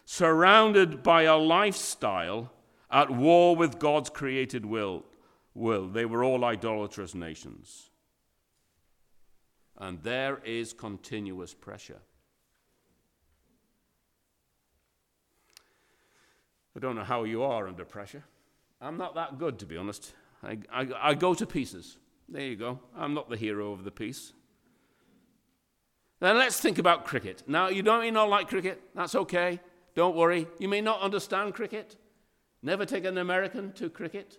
surrounded 0.05 1.03
by 1.03 1.23
a 1.23 1.37
lifestyle 1.37 2.53
at 2.93 3.11
war 3.11 3.57
with 3.57 3.81
God's 3.81 4.11
created 4.11 4.65
will. 4.65 5.05
Will. 5.57 5.89
They 5.89 6.05
were 6.05 6.23
all 6.23 6.45
idolatrous 6.45 7.15
nations. 7.15 7.91
And 9.79 10.03
there 10.03 10.41
is 10.45 10.73
continuous 10.73 11.55
pressure. 11.55 12.01
I 16.77 16.79
don't 16.79 16.95
know 16.95 17.05
how 17.05 17.25
you 17.25 17.43
are 17.43 17.69
under 17.69 17.85
pressure. 17.85 18.25
I'm 18.81 18.99
not 18.99 19.15
that 19.15 19.39
good, 19.39 19.59
to 19.61 19.67
be 19.67 19.77
honest. 19.77 20.13
I, 20.43 20.59
I, 20.71 20.89
I 21.01 21.15
go 21.15 21.35
to 21.35 21.47
pieces. 21.47 21.97
There 22.29 22.43
you 22.43 22.57
go. 22.57 22.81
I'm 22.97 23.15
not 23.15 23.31
the 23.31 23.37
hero 23.37 23.73
of 23.73 23.85
the 23.85 23.91
piece. 23.91 24.33
Then 26.21 26.37
let's 26.37 26.61
think 26.61 26.79
about 26.79 27.07
cricket. 27.07 27.43
Now, 27.47 27.69
you 27.69 27.83
don't, 27.83 28.05
you 28.05 28.11
not 28.11 28.29
like 28.29 28.49
cricket. 28.49 28.81
That's 28.95 29.15
okay. 29.15 29.61
Don't 29.95 30.17
worry, 30.17 30.47
you 30.59 30.69
may 30.69 30.83
not 30.83 31.01
understand 31.01 31.55
cricket. 31.55 31.97
Never 32.63 32.85
take 32.85 33.07
an 33.07 33.17
American 33.17 33.73
to 33.73 33.89
cricket. 33.89 34.39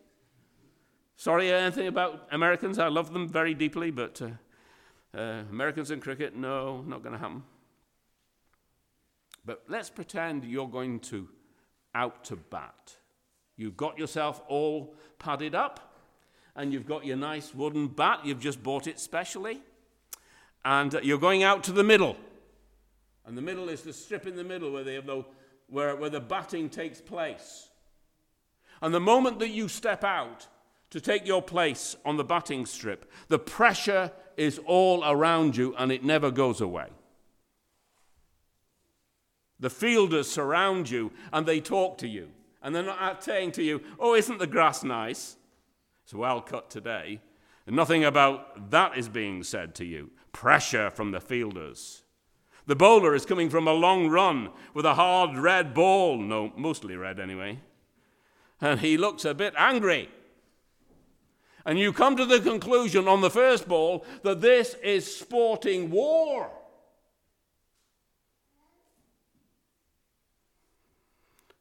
Sorry, 1.20 1.52
anything 1.52 1.88
about 1.88 2.28
Americans. 2.32 2.78
I 2.78 2.90
love 2.90 3.12
them 3.12 3.28
very 3.28 3.56
deeply, 3.56 3.90
but 3.90 4.22
uh, 4.22 5.18
uh, 5.18 5.44
Americans 5.50 5.90
in 5.90 6.00
cricket, 6.00 6.36
no, 6.36 6.84
not 6.84 7.02
going 7.02 7.14
to 7.14 7.20
happen. 7.20 7.42
But 9.44 9.64
let's 9.68 9.90
pretend 9.90 10.46
you're 10.46 10.68
going 10.68 11.00
to 11.00 11.28
out 11.96 12.24
to 12.26 12.36
bat. 12.36 12.94
You've 13.56 13.76
got 13.76 13.98
yourself 13.98 14.44
all 14.48 14.94
padded 15.18 15.56
up, 15.56 15.96
and 16.56 16.72
you've 16.72 16.86
got 16.86 17.04
your 17.04 17.18
nice 17.18 17.52
wooden 17.52 17.88
bat. 17.88 18.20
You've 18.24 18.40
just 18.40 18.62
bought 18.62 18.86
it 18.86 19.00
specially, 19.00 19.60
and 20.64 20.94
uh, 20.94 21.00
you're 21.02 21.18
going 21.18 21.42
out 21.42 21.64
to 21.64 21.72
the 21.72 21.84
middle. 21.84 22.16
And 23.26 23.36
the 23.36 23.42
middle 23.42 23.70
is 23.70 23.82
the 23.82 23.92
strip 23.92 24.28
in 24.28 24.36
the 24.36 24.44
middle 24.44 24.72
where 24.72 24.84
they 24.84 24.94
have 24.94 25.10
where, 25.68 25.96
where 25.96 26.12
the 26.12 26.20
batting 26.20 26.70
takes 26.70 27.02
place. 27.02 27.70
And 28.84 28.94
the 28.94 29.00
moment 29.00 29.40
that 29.40 29.50
you 29.50 29.68
step 29.68 30.04
out 30.04 30.46
to 30.90 31.02
take 31.02 31.28
your 31.28 31.42
place 31.42 31.96
on 32.06 32.18
the 32.18 32.24
batting 32.24 32.66
strip, 32.66 33.12
the 33.28 33.40
pressure 33.40 34.12
is 34.38 34.60
all 34.66 35.04
around 35.04 35.58
you 35.58 35.76
and 35.78 35.92
it 35.92 36.04
never 36.04 36.32
goes 36.32 36.62
away. 36.62 36.88
The 39.60 39.70
fielders 39.70 40.30
surround 40.30 40.90
you 40.90 41.12
and 41.34 41.46
they 41.46 41.60
talk 41.60 41.98
to 42.00 42.08
you. 42.08 42.30
And 42.62 42.76
they're 42.76 42.84
not 42.84 43.24
saying 43.24 43.54
to 43.54 43.64
you, 43.64 43.82
Oh, 44.00 44.14
isn't 44.16 44.40
the 44.40 44.48
grass 44.48 44.84
nice? 44.84 45.38
It's 46.04 46.14
well 46.14 46.42
cut 46.42 46.70
today. 46.70 47.22
And 47.66 47.76
nothing 47.76 48.04
about 48.04 48.72
that 48.72 48.98
is 48.98 49.10
being 49.10 49.44
said 49.44 49.76
to 49.76 49.86
you. 49.86 50.12
Pressure 50.32 50.90
from 50.90 51.12
the 51.12 51.20
fielders. 51.20 52.04
The 52.68 52.76
bowler 52.76 53.16
is 53.16 53.26
coming 53.26 53.50
from 53.50 53.68
a 53.68 53.74
long 53.74 54.10
run 54.10 54.50
with 54.74 54.86
a 54.86 54.96
hard 54.96 55.38
red 55.38 55.74
ball, 55.74 56.18
no, 56.18 56.52
mostly 56.58 56.98
red 56.98 57.18
anyway, 57.18 57.60
and 58.60 58.82
he 58.82 58.98
looks 58.98 59.24
a 59.24 59.34
bit 59.34 59.54
angry. 59.58 60.10
And 61.68 61.78
you 61.78 61.94
come 61.94 62.16
to 62.16 62.26
the 62.26 62.40
conclusion 62.40 63.08
on 63.08 63.22
the 63.22 63.30
first 63.30 63.68
ball 63.68 64.06
that 64.24 64.42
this 64.42 64.74
is 64.82 65.18
sporting 65.18 65.92
war. 65.92 66.50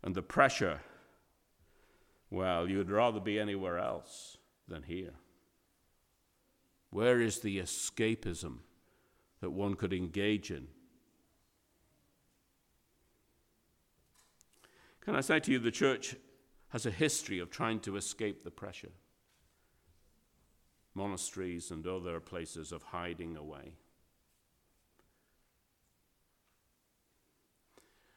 And 0.03 0.15
the 0.15 0.23
pressure 0.23 0.81
well, 2.31 2.69
you'd 2.69 2.91
rather 2.91 3.21
be 3.21 3.39
anywhere 3.39 3.79
else 3.79 4.37
than 4.69 4.83
here. 4.83 5.13
Where 6.91 7.21
is 7.21 7.41
the 7.41 7.59
escapism 7.59 8.59
that 9.41 9.51
one 9.51 9.75
could 9.75 9.93
engage 9.93 10.51
in? 10.51 10.67
Can 15.03 15.15
I 15.15 15.21
say 15.21 15.39
to 15.39 15.53
you, 15.53 15.59
the 15.59 15.71
church 15.71 16.17
has 16.71 16.85
a 16.85 16.91
history 16.91 17.39
of 17.39 17.51
trying 17.51 17.79
to 17.81 17.97
escape 17.97 18.43
the 18.43 18.51
pressure. 18.51 18.91
Monasteries 20.97 21.71
and 21.71 21.87
other 21.87 22.19
places 22.19 22.73
of 22.73 22.83
hiding 22.83 23.37
away. 23.37 23.75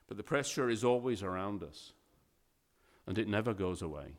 But 0.07 0.17
the 0.17 0.23
pressure 0.23 0.69
is 0.69 0.83
always 0.83 1.21
around 1.21 1.61
us, 1.61 1.91
and 3.05 3.17
it 3.17 3.27
never 3.27 3.53
goes 3.53 3.81
away. 3.81 4.13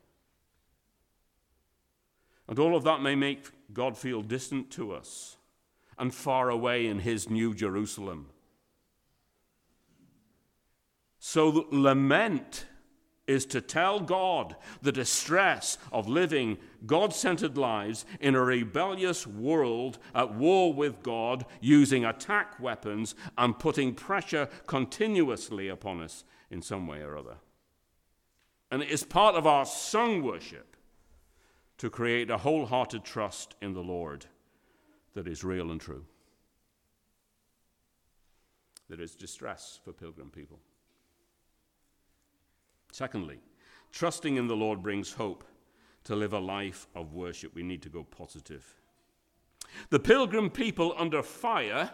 And 2.47 2.59
all 2.59 2.76
of 2.76 2.85
that 2.85 3.00
may 3.00 3.14
make 3.14 3.49
God 3.73 3.97
feel 3.97 4.23
distant 4.23 4.71
to 4.73 4.93
us 4.93 5.37
and 5.99 6.14
far 6.14 6.50
away 6.50 6.87
in 6.87 6.99
his 6.99 7.31
new 7.31 7.55
Jerusalem. 7.55 8.29
So, 11.19 11.67
lament 11.71 12.67
is 13.31 13.47
to 13.47 13.61
tell 13.61 14.01
God 14.01 14.57
the 14.83 14.91
distress 14.91 15.79
of 15.93 16.09
living 16.09 16.59
God 16.85 17.15
centered 17.15 17.57
lives 17.57 18.05
in 18.19 18.35
a 18.35 18.43
rebellious 18.43 19.25
world 19.25 19.99
at 20.17 20.35
war 20.35 20.75
with 20.75 21.01
God, 21.05 21.47
using 21.61 22.05
attack 22.05 22.59
weapons 22.59 23.15
and 23.39 23.57
putting 23.57 23.95
pressure 23.95 24.49
continuously 24.67 25.69
upon 25.69 26.03
us 26.03 26.25
in 26.51 26.61
some 26.61 26.89
way 26.89 27.03
or 27.03 27.17
other. 27.17 27.37
And 28.73 28.83
it 28.83 28.91
is 28.91 29.05
part 29.05 29.37
of 29.37 29.47
our 29.47 29.65
sung 29.65 30.23
worship 30.25 30.77
to 31.79 31.89
create 31.89 32.31
a 32.31 32.39
wholehearted 32.39 33.05
trust 33.05 33.55
in 33.63 33.75
the 33.75 33.83
Lord 33.83 34.27
that 35.15 35.29
is 35.29 35.45
real 35.45 35.71
and 35.71 35.81
true. 35.81 36.05
There 38.89 39.01
is 39.01 39.15
distress 39.15 39.79
for 39.85 39.93
pilgrim 39.93 40.31
people. 40.31 40.59
Secondly, 42.92 43.40
trusting 43.92 44.37
in 44.37 44.47
the 44.47 44.56
Lord 44.56 44.82
brings 44.82 45.12
hope 45.12 45.44
to 46.04 46.16
live 46.16 46.32
a 46.32 46.38
life 46.38 46.87
of 46.94 47.12
worship. 47.12 47.54
We 47.54 47.62
need 47.62 47.82
to 47.82 47.88
go 47.88 48.04
positive. 48.04 48.75
The 49.90 50.00
pilgrim 50.00 50.50
people 50.50 50.94
under 50.97 51.23
fire 51.23 51.90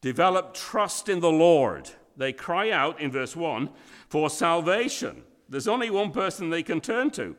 develop 0.00 0.54
trust 0.54 1.08
in 1.08 1.20
the 1.20 1.32
Lord. 1.32 1.90
They 2.16 2.32
cry 2.32 2.70
out 2.70 3.00
in 3.00 3.10
verse 3.10 3.34
1 3.34 3.70
for 4.08 4.30
salvation. 4.30 5.22
There's 5.48 5.68
only 5.68 5.90
one 5.90 6.10
person 6.10 6.50
they 6.50 6.62
can 6.62 6.80
turn 6.80 7.10
to. 7.12 7.36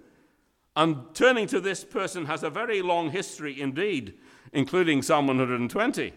And 0.75 1.13
turning 1.13 1.47
to 1.47 1.61
this 1.61 1.85
person 1.85 2.25
has 2.25 2.43
a 2.43 2.49
very 2.49 2.81
long 2.81 3.11
history 3.11 3.61
indeed, 3.61 4.15
including 4.51 5.01
Psalm 5.01 5.27
120. 5.27 6.13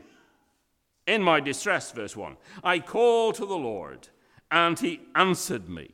In 1.07 1.23
my 1.23 1.41
distress, 1.41 1.93
verse 1.93 2.17
1, 2.17 2.37
I 2.65 2.81
called 2.81 3.37
to 3.37 3.47
the 3.47 3.57
Lord, 3.57 4.09
and 4.51 4.79
he 4.79 5.01
answered 5.15 5.69
me. 5.69 5.93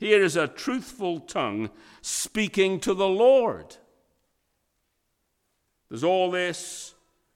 Here 0.00 0.24
is 0.24 0.34
a 0.34 0.48
truthful 0.48 1.20
tongue 1.20 1.68
speaking 2.00 2.80
to 2.80 2.94
the 2.94 3.06
Lord. 3.06 3.76
There's 5.90 6.02
all 6.02 6.30
this 6.30 6.94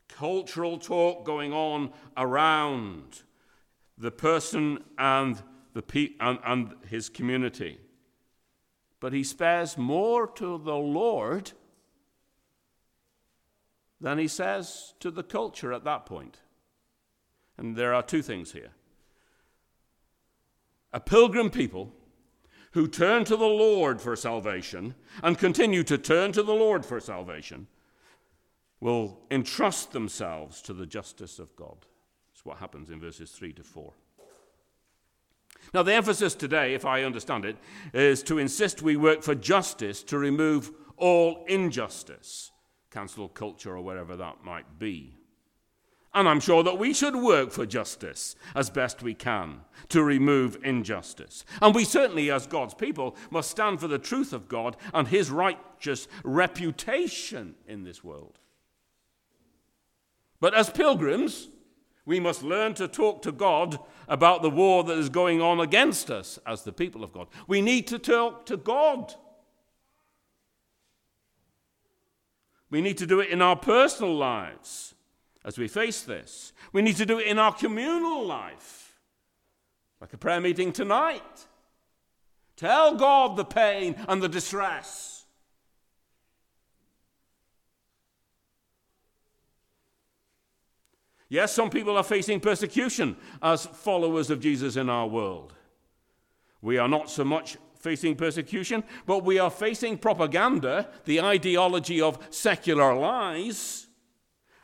cultural 0.08 0.78
talk 0.78 1.26
going 1.26 1.52
on 1.52 1.92
around 2.16 3.20
the 3.98 4.10
person 4.10 4.82
and, 4.96 5.42
the 5.74 5.82
pe- 5.82 6.14
and, 6.18 6.38
and 6.42 6.74
his 6.88 7.10
community. 7.10 7.80
But 8.98 9.12
he 9.12 9.24
spares 9.24 9.76
more 9.76 10.26
to 10.28 10.56
the 10.56 10.74
Lord 10.74 11.52
than 14.00 14.16
he 14.16 14.26
says 14.26 14.94
to 15.00 15.10
the 15.10 15.22
culture 15.22 15.70
at 15.70 15.84
that 15.84 16.06
point. 16.06 16.38
And 17.58 17.76
there 17.76 17.92
are 17.92 18.02
two 18.02 18.22
things 18.22 18.52
here. 18.52 18.70
A 20.94 21.00
pilgrim 21.00 21.50
people 21.50 21.92
who 22.74 22.88
turn 22.88 23.24
to 23.24 23.36
the 23.36 23.44
Lord 23.44 24.00
for 24.00 24.16
salvation 24.16 24.96
and 25.22 25.38
continue 25.38 25.84
to 25.84 25.96
turn 25.96 26.32
to 26.32 26.42
the 26.42 26.52
Lord 26.52 26.84
for 26.84 26.98
salvation 26.98 27.68
will 28.80 29.20
entrust 29.30 29.92
themselves 29.92 30.60
to 30.62 30.72
the 30.72 30.84
justice 30.84 31.38
of 31.38 31.54
God. 31.54 31.86
That's 32.32 32.44
what 32.44 32.58
happens 32.58 32.90
in 32.90 32.98
verses 32.98 33.30
3 33.30 33.52
to 33.54 33.62
4. 33.62 33.92
Now, 35.72 35.84
the 35.84 35.94
emphasis 35.94 36.34
today, 36.34 36.74
if 36.74 36.84
I 36.84 37.04
understand 37.04 37.44
it, 37.44 37.56
is 37.92 38.24
to 38.24 38.38
insist 38.38 38.82
we 38.82 38.96
work 38.96 39.22
for 39.22 39.36
justice 39.36 40.02
to 40.04 40.18
remove 40.18 40.72
all 40.96 41.44
injustice, 41.46 42.50
cancel 42.90 43.28
culture 43.28 43.76
or 43.76 43.82
wherever 43.82 44.16
that 44.16 44.44
might 44.44 44.80
be. 44.80 45.16
And 46.14 46.28
I'm 46.28 46.38
sure 46.38 46.62
that 46.62 46.78
we 46.78 46.94
should 46.94 47.16
work 47.16 47.50
for 47.50 47.66
justice 47.66 48.36
as 48.54 48.70
best 48.70 49.02
we 49.02 49.14
can 49.14 49.62
to 49.88 50.02
remove 50.02 50.56
injustice. 50.62 51.44
And 51.60 51.74
we 51.74 51.84
certainly, 51.84 52.30
as 52.30 52.46
God's 52.46 52.74
people, 52.74 53.16
must 53.30 53.50
stand 53.50 53.80
for 53.80 53.88
the 53.88 53.98
truth 53.98 54.32
of 54.32 54.48
God 54.48 54.76
and 54.92 55.08
his 55.08 55.30
righteous 55.30 56.06
reputation 56.22 57.56
in 57.66 57.82
this 57.82 58.04
world. 58.04 58.38
But 60.38 60.54
as 60.54 60.70
pilgrims, 60.70 61.48
we 62.06 62.20
must 62.20 62.44
learn 62.44 62.74
to 62.74 62.86
talk 62.86 63.22
to 63.22 63.32
God 63.32 63.78
about 64.06 64.42
the 64.42 64.50
war 64.50 64.84
that 64.84 64.98
is 64.98 65.08
going 65.08 65.40
on 65.40 65.58
against 65.58 66.12
us 66.12 66.38
as 66.46 66.62
the 66.62 66.72
people 66.72 67.02
of 67.02 67.12
God. 67.12 67.26
We 67.48 67.60
need 67.60 67.88
to 67.88 67.98
talk 67.98 68.46
to 68.46 68.56
God. 68.56 69.14
We 72.70 72.80
need 72.80 72.98
to 72.98 73.06
do 73.06 73.18
it 73.18 73.30
in 73.30 73.42
our 73.42 73.56
personal 73.56 74.14
lives 74.14 74.93
as 75.44 75.58
we 75.58 75.68
face 75.68 76.02
this. 76.02 76.52
We 76.72 76.82
need 76.82 76.96
to 76.96 77.06
do 77.06 77.18
it 77.18 77.26
in 77.26 77.38
our 77.38 77.52
communal 77.52 78.24
life, 78.26 78.98
like 80.00 80.12
a 80.12 80.18
prayer 80.18 80.40
meeting 80.40 80.72
tonight. 80.72 81.46
Tell 82.56 82.94
God 82.94 83.36
the 83.36 83.44
pain 83.44 83.96
and 84.08 84.22
the 84.22 84.28
distress. 84.28 85.26
Yes, 91.28 91.52
some 91.52 91.70
people 91.70 91.96
are 91.96 92.04
facing 92.04 92.38
persecution 92.38 93.16
as 93.42 93.66
followers 93.66 94.30
of 94.30 94.40
Jesus 94.40 94.76
in 94.76 94.88
our 94.88 95.06
world. 95.06 95.54
We 96.62 96.78
are 96.78 96.88
not 96.88 97.10
so 97.10 97.24
much 97.24 97.56
facing 97.76 98.14
persecution, 98.14 98.84
but 99.04 99.24
we 99.24 99.38
are 99.38 99.50
facing 99.50 99.98
propaganda, 99.98 100.88
the 101.04 101.20
ideology 101.20 102.00
of 102.00 102.18
secular 102.30 102.94
lies 102.94 103.88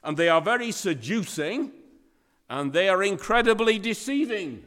and 0.03 0.17
they 0.17 0.29
are 0.29 0.41
very 0.41 0.73
seducing, 0.73 1.73
and 2.49 2.73
they 2.73 2.89
are 2.89 3.03
incredibly 3.03 3.79
deceiving. 3.79 4.65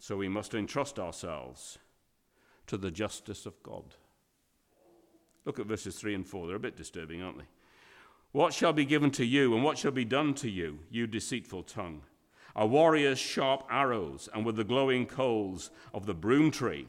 So 0.00 0.16
we 0.16 0.28
must 0.28 0.54
entrust 0.54 0.98
ourselves 0.98 1.78
to 2.66 2.78
the 2.78 2.90
justice 2.90 3.44
of 3.44 3.62
God. 3.62 3.84
Look 5.44 5.58
at 5.58 5.66
verses 5.66 5.96
3 5.96 6.14
and 6.14 6.26
4. 6.26 6.46
They're 6.46 6.56
a 6.56 6.60
bit 6.60 6.76
disturbing, 6.76 7.22
aren't 7.22 7.38
they? 7.38 7.48
What 8.32 8.52
shall 8.52 8.72
be 8.72 8.84
given 8.84 9.10
to 9.12 9.24
you, 9.24 9.54
and 9.54 9.64
what 9.64 9.78
shall 9.78 9.90
be 9.90 10.04
done 10.04 10.34
to 10.34 10.50
you, 10.50 10.78
you 10.90 11.06
deceitful 11.06 11.62
tongue? 11.64 12.02
A 12.54 12.66
warrior's 12.66 13.18
sharp 13.18 13.64
arrows, 13.70 14.28
and 14.34 14.44
with 14.44 14.56
the 14.56 14.64
glowing 14.64 15.06
coals 15.06 15.70
of 15.92 16.06
the 16.06 16.14
broom 16.14 16.50
tree. 16.50 16.86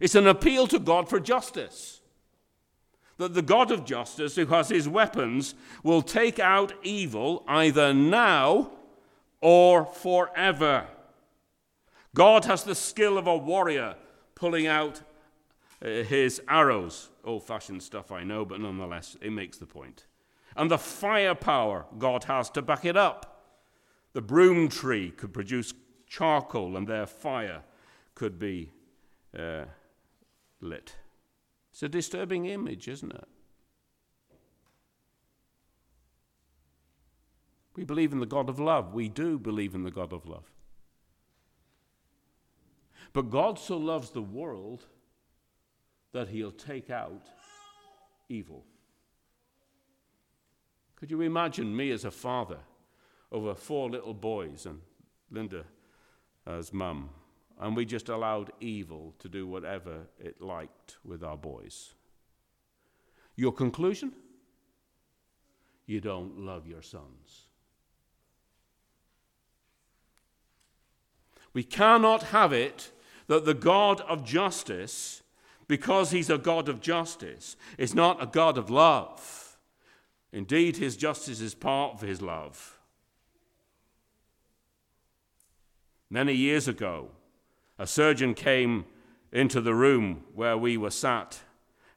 It's 0.00 0.14
an 0.14 0.26
appeal 0.26 0.66
to 0.68 0.78
God 0.78 1.08
for 1.08 1.20
justice. 1.20 2.00
That 3.16 3.34
the 3.34 3.42
God 3.42 3.72
of 3.72 3.84
justice, 3.84 4.36
who 4.36 4.46
has 4.46 4.68
his 4.68 4.88
weapons, 4.88 5.54
will 5.82 6.02
take 6.02 6.38
out 6.38 6.72
evil 6.82 7.44
either 7.48 7.92
now 7.92 8.70
or 9.40 9.84
forever. 9.84 10.86
God 12.14 12.44
has 12.44 12.64
the 12.64 12.74
skill 12.74 13.18
of 13.18 13.26
a 13.26 13.36
warrior 13.36 13.96
pulling 14.34 14.66
out 14.66 15.02
uh, 15.84 15.88
his 15.88 16.40
arrows. 16.48 17.10
Old 17.24 17.44
fashioned 17.44 17.82
stuff, 17.82 18.10
I 18.10 18.24
know, 18.24 18.44
but 18.44 18.60
nonetheless, 18.60 19.16
it 19.20 19.30
makes 19.30 19.58
the 19.58 19.66
point. 19.66 20.06
And 20.56 20.70
the 20.70 20.78
firepower 20.78 21.86
God 21.98 22.24
has 22.24 22.50
to 22.50 22.62
back 22.62 22.84
it 22.84 22.96
up. 22.96 23.44
The 24.12 24.22
broom 24.22 24.68
tree 24.68 25.10
could 25.10 25.32
produce 25.32 25.74
charcoal, 26.06 26.76
and 26.76 26.86
their 26.86 27.06
fire 27.06 27.62
could 28.14 28.38
be 28.38 28.72
uh, 29.38 29.64
lit. 30.60 30.94
It's 31.72 31.82
a 31.82 31.88
disturbing 31.88 32.46
image, 32.46 32.88
isn't 32.88 33.12
it? 33.12 33.28
We 37.76 37.84
believe 37.84 38.12
in 38.12 38.18
the 38.18 38.26
God 38.26 38.48
of 38.48 38.58
love. 38.58 38.92
We 38.92 39.08
do 39.08 39.38
believe 39.38 39.74
in 39.74 39.84
the 39.84 39.90
God 39.90 40.12
of 40.12 40.26
love. 40.26 40.50
But 43.12 43.30
God 43.30 43.58
so 43.58 43.76
loves 43.76 44.10
the 44.10 44.22
world 44.22 44.84
that 46.12 46.28
he'll 46.28 46.50
take 46.50 46.90
out 46.90 47.28
evil. 48.28 48.64
Could 50.96 51.10
you 51.10 51.20
imagine 51.20 51.76
me 51.76 51.92
as 51.92 52.04
a 52.04 52.10
father 52.10 52.58
over 53.30 53.54
four 53.54 53.88
little 53.88 54.14
boys 54.14 54.66
and 54.66 54.80
Linda 55.30 55.64
as 56.46 56.72
mum, 56.72 57.10
and 57.60 57.76
we 57.76 57.84
just 57.84 58.08
allowed 58.08 58.52
evil 58.60 59.14
to 59.18 59.28
do 59.28 59.46
whatever 59.46 60.02
it 60.20 60.40
liked 60.40 60.96
with 61.04 61.24
our 61.24 61.36
boys. 61.36 61.94
Your 63.36 63.52
conclusion? 63.52 64.12
You 65.86 66.00
don't 66.00 66.38
love 66.38 66.66
your 66.66 66.82
sons. 66.82 67.46
We 71.52 71.64
cannot 71.64 72.24
have 72.24 72.52
it 72.52 72.92
that 73.26 73.44
the 73.44 73.54
God 73.54 74.00
of 74.02 74.24
justice, 74.24 75.22
because 75.66 76.10
he's 76.10 76.30
a 76.30 76.38
God 76.38 76.68
of 76.68 76.80
justice, 76.80 77.56
is 77.76 77.94
not 77.94 78.22
a 78.22 78.26
God 78.26 78.58
of 78.58 78.70
love. 78.70 79.56
Indeed, 80.32 80.76
his 80.76 80.96
justice 80.96 81.40
is 81.40 81.54
part 81.54 81.94
of 81.94 82.00
his 82.02 82.20
love. 82.20 82.78
Many 86.10 86.34
years 86.34 86.68
ago, 86.68 87.08
a 87.78 87.86
surgeon 87.86 88.34
came 88.34 88.84
into 89.32 89.60
the 89.60 89.74
room 89.74 90.24
where 90.34 90.58
we 90.58 90.76
were 90.76 90.90
sat 90.90 91.40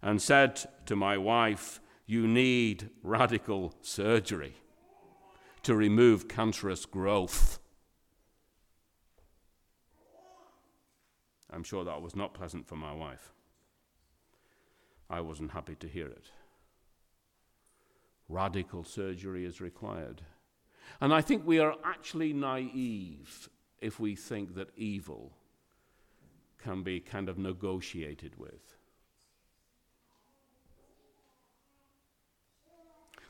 and 0.01 0.21
said 0.21 0.61
to 0.85 0.95
my 0.95 1.17
wife, 1.17 1.79
You 2.05 2.27
need 2.27 2.89
radical 3.03 3.73
surgery 3.81 4.55
to 5.63 5.75
remove 5.75 6.27
cancerous 6.27 6.85
growth. 6.85 7.59
I'm 11.49 11.63
sure 11.63 11.83
that 11.83 12.01
was 12.01 12.15
not 12.15 12.33
pleasant 12.33 12.67
for 12.67 12.75
my 12.75 12.93
wife. 12.93 13.33
I 15.09 15.21
wasn't 15.21 15.51
happy 15.51 15.75
to 15.75 15.87
hear 15.87 16.07
it. 16.07 16.31
Radical 18.29 18.83
surgery 18.83 19.45
is 19.45 19.59
required. 19.59 20.21
And 21.01 21.13
I 21.13 21.21
think 21.21 21.45
we 21.45 21.59
are 21.59 21.75
actually 21.83 22.31
naive 22.31 23.49
if 23.81 23.99
we 23.99 24.15
think 24.15 24.55
that 24.55 24.69
evil 24.77 25.33
can 26.63 26.83
be 26.83 26.99
kind 26.99 27.29
of 27.29 27.37
negotiated 27.37 28.37
with. 28.37 28.75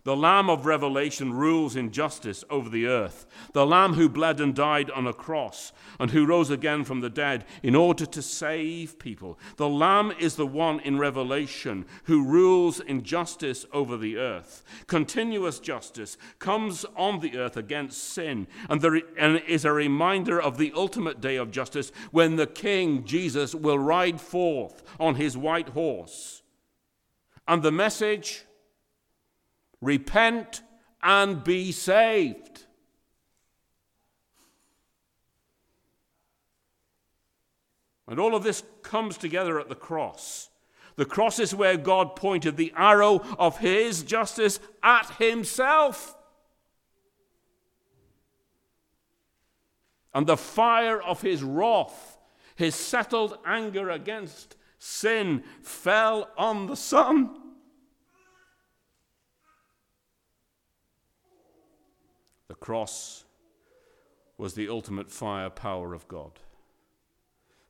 The 0.04 0.16
Lamb 0.16 0.50
of 0.50 0.66
Revelation 0.66 1.34
rules 1.34 1.76
in 1.76 1.92
justice 1.92 2.44
over 2.50 2.70
the 2.70 2.88
earth. 2.88 3.28
The 3.54 3.68
Lamb 3.68 3.94
who 3.94 4.10
bled 4.10 4.42
and 4.42 4.56
died 4.56 4.90
on 4.90 5.06
a 5.06 5.14
cross 5.14 5.72
and 6.00 6.10
who 6.10 6.26
rose 6.26 6.50
again 6.50 6.84
from 6.84 7.02
the 7.02 7.10
dead 7.10 7.46
in 7.62 7.76
order 7.76 8.08
to 8.08 8.22
save 8.22 8.98
people. 8.98 9.38
The 9.58 9.70
Lamb 9.70 10.12
is 10.20 10.36
the 10.36 10.48
one 10.48 10.80
in 10.80 10.98
Revelation 10.98 11.86
who 12.06 12.26
rules 12.26 12.80
in 12.80 13.04
justice 13.04 13.66
over 13.72 13.96
the 13.96 14.18
earth. 14.18 14.64
Continuous 14.88 15.60
justice 15.60 16.18
comes 16.40 16.84
on 16.96 17.20
the 17.20 17.38
earth 17.38 17.56
against 17.56 18.04
sin 18.04 18.48
and, 18.70 18.82
there, 18.82 19.02
and 19.18 19.42
is 19.48 19.66
a 19.66 19.72
reminder 19.72 20.42
of 20.42 20.58
the 20.58 20.74
ultimate 20.76 21.22
day 21.22 21.36
of 21.36 21.52
justice 21.52 21.92
when 22.10 22.38
the 22.38 22.48
King, 22.48 23.04
Jesus, 23.04 23.54
will 23.54 23.78
ride 23.78 24.20
forth 24.20 24.82
on 25.00 25.16
his 25.16 25.38
white 25.38 25.70
horse. 25.70 26.42
And 27.48 27.62
the 27.62 27.72
message 27.72 28.46
Repent 29.82 30.62
and 31.04 31.44
be 31.44 31.72
saved. 31.72 32.66
And 38.08 38.20
all 38.20 38.36
of 38.36 38.44
this 38.44 38.64
comes 38.84 39.18
together 39.18 39.60
at 39.60 39.70
the 39.70 39.76
cross. 39.76 40.50
The 40.98 41.06
cross 41.06 41.40
is 41.40 41.56
where 41.56 41.78
God 41.78 42.16
pointed 42.16 42.58
the 42.58 42.74
arrow 42.76 43.22
of 43.40 43.60
his 43.60 44.04
justice 44.04 44.60
at 44.84 45.10
himself. 45.12 46.16
And 50.14 50.28
the 50.28 50.38
fire 50.38 51.02
of 51.02 51.22
his 51.22 51.42
wrath, 51.42 52.18
his 52.56 52.76
settled 52.76 53.38
anger 53.46 53.90
against 53.90 54.58
sin, 54.78 55.44
fell 55.62 56.30
on 56.38 56.68
the 56.68 56.76
Son. 56.76 57.41
Cross 62.62 63.26
was 64.38 64.54
the 64.54 64.70
ultimate 64.70 65.12
firepower 65.12 65.94
of 65.94 66.08
God, 66.08 66.40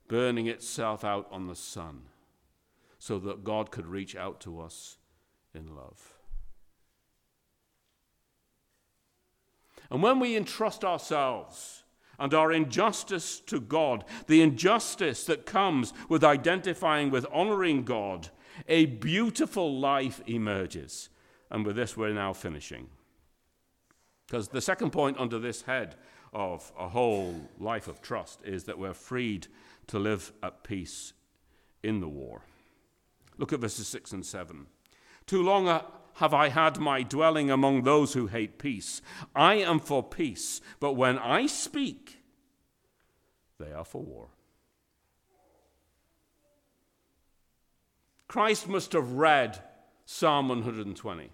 burning 0.08 0.46
itself 0.46 1.04
out 1.04 1.28
on 1.32 1.48
the 1.48 1.56
Son 1.56 2.04
so 3.00 3.18
that 3.18 3.44
God 3.44 3.72
could 3.72 3.88
reach 3.88 4.16
out 4.16 4.40
to 4.42 4.62
us 4.62 4.98
in 5.56 5.76
love. 5.76 6.14
And 9.90 10.04
when 10.04 10.20
we 10.20 10.38
entrust 10.38 10.86
ourselves 10.86 11.84
and 12.20 12.34
our 12.34 12.52
injustice 12.52 13.40
to 13.42 13.60
God, 13.60 14.06
the 14.28 14.42
injustice 14.42 15.24
that 15.26 15.46
comes 15.46 15.94
with 16.08 16.24
identifying 16.24 17.10
with 17.10 17.26
honoring 17.34 17.84
God, 17.84 18.30
a 18.68 18.86
beautiful 18.86 19.80
life 19.80 20.22
emerges. 20.28 21.10
And 21.50 21.66
with 21.66 21.76
this, 21.76 21.98
we're 21.98 22.14
now 22.14 22.34
finishing. 22.34 22.88
Because 24.32 24.48
the 24.48 24.62
second 24.62 24.92
point 24.92 25.20
under 25.20 25.38
this 25.40 25.64
head 25.64 25.96
of 26.32 26.72
a 26.80 26.88
whole 26.88 27.50
life 27.60 27.90
of 27.90 28.02
trust 28.02 28.40
is 28.46 28.64
that 28.64 28.80
we're 28.80 28.94
freed 28.94 29.48
to 29.88 30.00
live 30.00 30.32
at 30.42 30.64
peace 30.64 31.12
in 31.84 32.00
the 32.00 32.08
war. 32.08 32.44
Look 33.38 33.52
at 33.52 33.60
verses 33.60 33.90
6 33.90 34.14
and 34.14 34.26
7. 34.26 34.68
Too 35.28 35.44
long 35.44 35.68
have 36.14 36.34
I 36.34 36.48
had 36.48 36.80
my 36.80 37.04
dwelling 37.04 37.52
among 37.52 37.84
those 37.84 38.14
who 38.14 38.28
hate 38.28 38.58
peace. 38.58 39.02
I 39.36 39.56
am 39.56 39.82
for 39.82 40.02
peace, 40.02 40.62
but 40.80 40.94
when 40.94 41.20
I 41.20 41.46
speak, 41.46 42.24
they 43.60 43.74
are 43.74 43.84
for 43.84 44.02
war. 44.02 44.30
Christ 48.30 48.70
must 48.70 48.94
have 48.94 49.12
read 49.12 49.62
Psalm 50.06 50.48
120. 50.48 51.32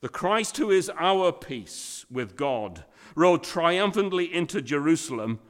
The 0.00 0.08
Christ 0.08 0.58
who 0.58 0.70
is 0.70 0.90
our 0.98 1.32
peace 1.32 2.04
with 2.10 2.36
God 2.36 2.84
rode 3.14 3.42
triumphantly 3.42 4.32
into 4.32 4.60
Jerusalem 4.60 5.40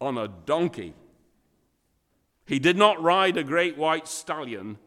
on 0.00 0.18
a 0.18 0.28
donkey. 0.28 0.94
He 2.46 2.58
did 2.58 2.76
not 2.76 3.02
ride 3.02 3.36
a 3.36 3.44
great 3.44 3.78
white 3.78 4.06
stallion, 4.06 4.78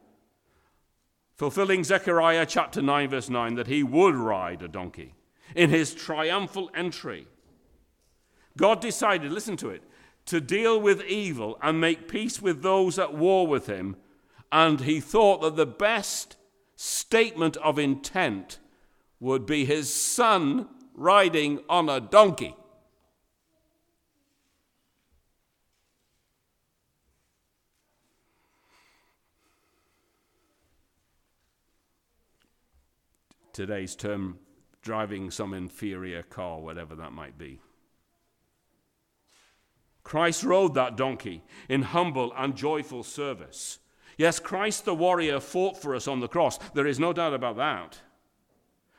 fulfilling 1.35 1.83
Zechariah 1.83 2.45
chapter 2.45 2.81
9, 2.81 3.09
verse 3.09 3.29
9, 3.29 3.55
that 3.55 3.67
he 3.67 3.81
would 3.81 4.15
ride 4.15 4.61
a 4.61 4.67
donkey 4.67 5.15
in 5.55 5.71
his 5.71 5.95
triumphal 5.95 6.69
entry. 6.75 7.27
God 8.55 8.79
decided, 8.79 9.31
listen 9.31 9.57
to 9.57 9.69
it, 9.69 9.83
to 10.25 10.41
deal 10.41 10.79
with 10.79 11.03
evil 11.03 11.57
and 11.63 11.81
make 11.81 12.07
peace 12.07 12.41
with 12.41 12.61
those 12.61 12.99
at 12.99 13.13
war 13.13 13.47
with 13.47 13.65
him. 13.65 13.95
And 14.51 14.81
he 14.81 14.99
thought 14.99 15.41
that 15.41 15.55
the 15.55 15.65
best 15.65 16.37
statement 16.75 17.57
of 17.57 17.79
intent 17.79 18.59
would 19.19 19.45
be 19.45 19.65
his 19.65 19.93
son 19.93 20.67
riding 20.93 21.59
on 21.69 21.89
a 21.89 21.99
donkey. 21.99 22.55
Today's 33.53 33.95
term, 33.95 34.37
driving 34.83 35.31
some 35.31 35.53
inferior 35.53 36.21
car, 36.21 36.59
whatever 36.59 36.93
that 36.95 37.11
might 37.11 37.39
be. 37.39 37.59
Christ 40.03 40.43
rode 40.43 40.75
that 40.75 40.95
donkey 40.95 41.43
in 41.67 41.81
humble 41.81 42.31
and 42.37 42.55
joyful 42.55 43.03
service. 43.03 43.79
Yes, 44.17 44.39
Christ 44.39 44.85
the 44.85 44.95
warrior 44.95 45.39
fought 45.39 45.75
for 45.75 45.95
us 45.95 46.07
on 46.07 46.19
the 46.19 46.27
cross. 46.27 46.57
There 46.75 46.87
is 46.87 46.99
no 46.99 47.13
doubt 47.13 47.33
about 47.33 47.57
that. 47.57 47.99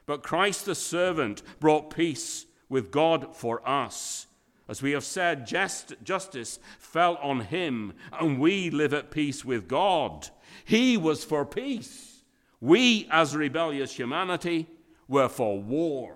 But 0.09 0.23
Christ 0.23 0.65
the 0.65 0.75
servant 0.75 1.43
brought 1.61 1.95
peace 1.95 2.47
with 2.71 2.91
God 2.91 3.37
for 3.37 3.61
us. 3.69 4.27
As 4.67 4.81
we 4.81 4.93
have 4.93 5.05
said, 5.05 5.47
just, 5.47 6.03
justice 6.03 6.59
fell 6.79 7.17
on 7.17 7.41
him, 7.41 7.93
and 8.19 8.41
we 8.41 8.71
live 8.71 8.95
at 8.95 9.11
peace 9.11 9.45
with 9.45 9.69
God. 9.69 10.31
He 10.65 10.97
was 10.97 11.25
for 11.25 11.45
peace. 11.45 12.23
We, 12.59 13.07
as 13.11 13.37
rebellious 13.37 13.93
humanity, 13.93 14.67
were 15.09 15.29
for 15.29 15.61
war. 15.61 16.15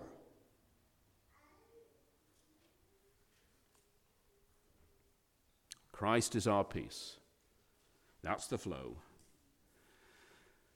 Christ 5.93 6.35
is 6.35 6.47
our 6.47 6.65
peace. 6.65 7.17
That's 8.23 8.47
the 8.47 8.57
flow. 8.57 8.97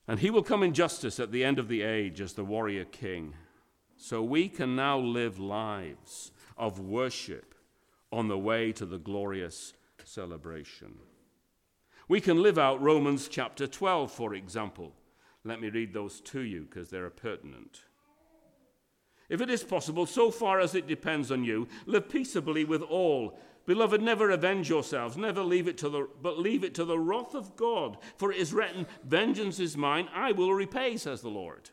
And 0.09 0.21
he 0.21 0.31
will 0.31 0.42
come 0.42 0.62
in 0.62 0.73
justice 0.73 1.19
at 1.19 1.33
the 1.33 1.42
end 1.42 1.59
of 1.59 1.69
the 1.69 1.83
age 1.83 2.21
as 2.21 2.35
the 2.35 2.45
warrior 2.45 2.85
king. 2.85 3.35
So 3.97 4.23
we 4.23 4.49
can 4.49 4.77
now 4.77 4.99
live 4.99 5.38
lives 5.38 6.33
of 6.57 6.79
worship 6.79 7.55
on 8.12 8.29
the 8.29 8.38
way 8.38 8.73
to 8.73 8.87
the 8.87 8.99
glorious 8.99 9.73
celebration. 10.05 10.99
We 12.09 12.21
can 12.21 12.40
live 12.40 12.57
out 12.57 12.81
Romans 12.81 13.27
chapter 13.27 13.66
12, 13.66 14.12
for 14.12 14.35
example. 14.35 14.92
Let 15.45 15.61
me 15.61 15.71
read 15.71 15.92
those 15.92 16.21
to 16.21 16.40
you 16.40 16.62
because 16.62 16.88
they're 16.88 17.11
pertinent. 17.11 17.83
If 19.29 19.41
it 19.41 19.51
is 19.51 19.65
possible, 19.65 20.07
so 20.07 20.31
far 20.31 20.61
as 20.61 20.75
it 20.75 20.87
depends 20.87 21.33
on 21.33 21.45
you, 21.45 21.67
live 21.85 22.09
peaceably 22.09 22.65
with 22.65 22.83
all. 22.83 23.39
Beloved, 23.67 24.01
never 24.01 24.31
avenge 24.31 24.69
yourselves, 24.69 25.17
never 25.17 25.43
leave 25.43 25.67
it 25.67 25.77
to 25.79 25.89
the 25.89 26.09
but 26.23 26.39
leave 26.39 26.62
it 26.62 26.75
to 26.77 26.85
the 26.85 26.99
wrath 26.99 27.35
of 27.35 27.57
God, 27.57 27.99
for 28.17 28.31
it 28.31 28.39
is 28.39 28.53
written, 28.53 28.87
Vengeance 29.05 29.59
is 29.59 29.77
mine, 29.77 30.09
I 30.15 30.31
will 30.31 30.55
repay, 30.55 30.97
says 30.97 31.21
the 31.21 31.29
Lord. 31.29 31.71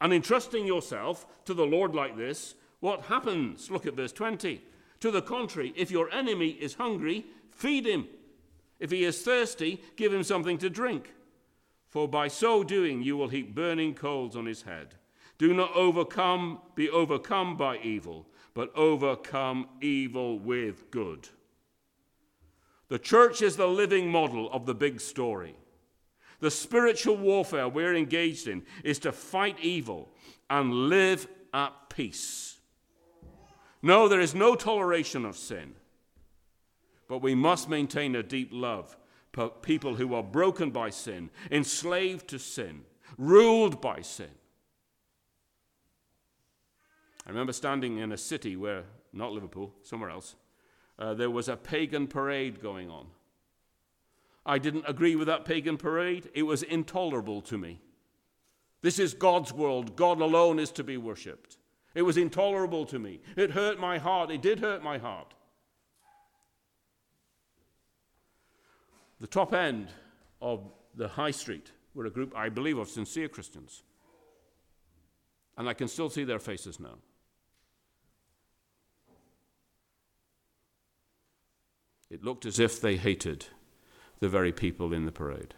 And 0.00 0.12
entrusting 0.12 0.66
yourself 0.66 1.44
to 1.44 1.54
the 1.54 1.64
Lord 1.64 1.94
like 1.94 2.16
this, 2.16 2.56
what 2.80 3.02
happens? 3.02 3.70
Look 3.70 3.86
at 3.86 3.94
verse 3.94 4.12
20. 4.12 4.62
To 5.00 5.10
the 5.10 5.22
contrary, 5.22 5.72
if 5.76 5.90
your 5.90 6.10
enemy 6.10 6.50
is 6.50 6.74
hungry, 6.74 7.26
feed 7.50 7.86
him. 7.86 8.08
If 8.78 8.90
he 8.90 9.04
is 9.04 9.22
thirsty, 9.22 9.80
give 9.96 10.12
him 10.12 10.22
something 10.22 10.58
to 10.58 10.68
drink. 10.68 11.14
For 11.88 12.08
by 12.08 12.28
so 12.28 12.62
doing, 12.62 13.02
you 13.02 13.16
will 13.16 13.28
heap 13.28 13.54
burning 13.54 13.94
coals 13.94 14.36
on 14.36 14.44
his 14.44 14.62
head. 14.62 14.96
Do 15.38 15.52
not 15.52 15.74
overcome, 15.74 16.60
be 16.74 16.88
overcome 16.88 17.56
by 17.56 17.78
evil, 17.78 18.26
but 18.54 18.74
overcome 18.74 19.68
evil 19.80 20.38
with 20.38 20.90
good. 20.90 21.28
The 22.88 22.98
church 22.98 23.42
is 23.42 23.56
the 23.56 23.66
living 23.66 24.10
model 24.10 24.50
of 24.52 24.64
the 24.64 24.74
big 24.74 25.00
story. 25.00 25.56
The 26.40 26.50
spiritual 26.50 27.16
warfare 27.16 27.68
we're 27.68 27.94
engaged 27.94 28.48
in 28.48 28.62
is 28.84 28.98
to 29.00 29.12
fight 29.12 29.58
evil 29.60 30.10
and 30.48 30.88
live 30.88 31.26
at 31.52 31.72
peace. 31.88 32.58
No, 33.82 34.08
there 34.08 34.20
is 34.20 34.34
no 34.34 34.54
toleration 34.54 35.24
of 35.24 35.36
sin, 35.36 35.74
but 37.08 37.22
we 37.22 37.34
must 37.34 37.68
maintain 37.68 38.14
a 38.16 38.22
deep 38.22 38.50
love 38.52 38.96
for 39.32 39.48
people 39.48 39.96
who 39.96 40.14
are 40.14 40.22
broken 40.22 40.70
by 40.70 40.90
sin, 40.90 41.30
enslaved 41.50 42.28
to 42.28 42.38
sin, 42.38 42.82
ruled 43.18 43.80
by 43.80 44.00
sin. 44.00 44.30
I 47.26 47.30
remember 47.30 47.52
standing 47.52 47.98
in 47.98 48.12
a 48.12 48.16
city 48.16 48.56
where, 48.56 48.84
not 49.12 49.32
Liverpool, 49.32 49.74
somewhere 49.82 50.10
else, 50.10 50.36
uh, 50.98 51.14
there 51.14 51.30
was 51.30 51.48
a 51.48 51.56
pagan 51.56 52.06
parade 52.06 52.62
going 52.62 52.88
on. 52.88 53.06
I 54.46 54.58
didn't 54.58 54.84
agree 54.86 55.16
with 55.16 55.26
that 55.26 55.44
pagan 55.44 55.76
parade. 55.76 56.30
It 56.32 56.44
was 56.44 56.62
intolerable 56.62 57.40
to 57.42 57.58
me. 57.58 57.80
This 58.80 59.00
is 59.00 59.12
God's 59.12 59.52
world. 59.52 59.96
God 59.96 60.20
alone 60.20 60.60
is 60.60 60.70
to 60.72 60.84
be 60.84 60.96
worshipped. 60.96 61.58
It 61.96 62.02
was 62.02 62.16
intolerable 62.16 62.86
to 62.86 62.98
me. 62.98 63.20
It 63.36 63.50
hurt 63.50 63.80
my 63.80 63.98
heart. 63.98 64.30
It 64.30 64.42
did 64.42 64.60
hurt 64.60 64.84
my 64.84 64.98
heart. 64.98 65.34
The 69.18 69.26
top 69.26 69.52
end 69.52 69.88
of 70.40 70.70
the 70.94 71.08
high 71.08 71.30
street 71.30 71.72
were 71.94 72.06
a 72.06 72.10
group, 72.10 72.36
I 72.36 72.50
believe, 72.50 72.78
of 72.78 72.88
sincere 72.88 73.28
Christians. 73.28 73.82
And 75.56 75.68
I 75.68 75.74
can 75.74 75.88
still 75.88 76.10
see 76.10 76.22
their 76.22 76.38
faces 76.38 76.78
now. 76.78 76.98
It 82.16 82.24
looked 82.24 82.46
as 82.46 82.58
if 82.58 82.80
they 82.80 82.96
hated 82.96 83.44
the 84.20 84.28
very 84.30 84.50
people 84.50 84.94
in 84.94 85.04
the 85.04 85.12
parade. 85.12 85.52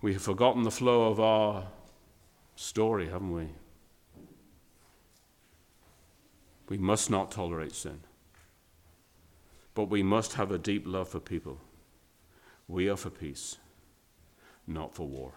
We 0.00 0.12
have 0.12 0.22
forgotten 0.22 0.62
the 0.62 0.70
flow 0.70 1.10
of 1.10 1.18
our 1.18 1.66
story, 2.54 3.08
haven't 3.08 3.32
we? 3.32 3.48
We 6.68 6.78
must 6.78 7.10
not 7.10 7.32
tolerate 7.32 7.74
sin. 7.74 8.02
But 9.74 9.90
we 9.90 10.04
must 10.04 10.34
have 10.34 10.52
a 10.52 10.58
deep 10.58 10.86
love 10.86 11.08
for 11.08 11.18
people. 11.18 11.58
We 12.68 12.88
are 12.88 12.96
for 12.96 13.10
peace, 13.10 13.56
not 14.64 14.94
for 14.94 15.08
war. 15.08 15.32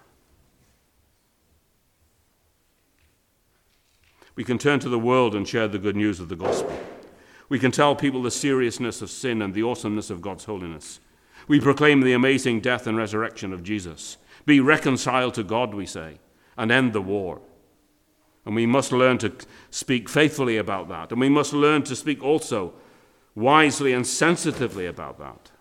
We 4.38 4.44
can 4.44 4.60
turn 4.60 4.80
to 4.82 4.90
the 4.90 5.00
world 5.00 5.34
and 5.34 5.48
share 5.48 5.68
the 5.68 5.80
good 5.80 5.96
news 5.96 6.20
of 6.20 6.30
the 6.30 6.36
gospel. 6.36 6.80
We 7.50 7.58
can 7.58 7.72
tell 7.72 7.96
people 7.96 8.22
the 8.22 8.30
seriousness 8.30 9.02
of 9.02 9.10
sin 9.10 9.42
and 9.42 9.54
the 9.54 9.64
awesomeness 9.64 10.12
of 10.12 10.22
God's 10.22 10.46
holiness. 10.46 11.00
We 11.48 11.60
proclaim 11.60 12.02
the 12.02 12.14
amazing 12.14 12.62
death 12.62 12.86
and 12.86 12.96
resurrection 12.96 13.52
of 13.52 13.64
Jesus. 13.64 14.18
Be 14.46 14.60
reconciled 14.60 15.34
to 15.34 15.44
God, 15.44 15.74
we 15.74 15.88
say, 15.88 16.20
and 16.56 16.72
end 16.72 16.94
the 16.94 17.02
war. 17.02 17.42
And 18.46 18.54
we 18.56 18.68
must 18.68 18.92
learn 18.92 19.18
to 19.20 19.34
speak 19.72 20.08
faithfully 20.08 20.58
about 20.58 20.88
that. 20.90 21.12
And 21.12 21.20
we 21.20 21.30
must 21.30 21.52
learn 21.52 21.82
to 21.84 21.96
speak 21.96 22.24
also 22.24 22.74
wisely 23.34 23.92
and 23.92 24.06
sensitively 24.06 24.86
about 24.86 25.18
that. 25.18 25.52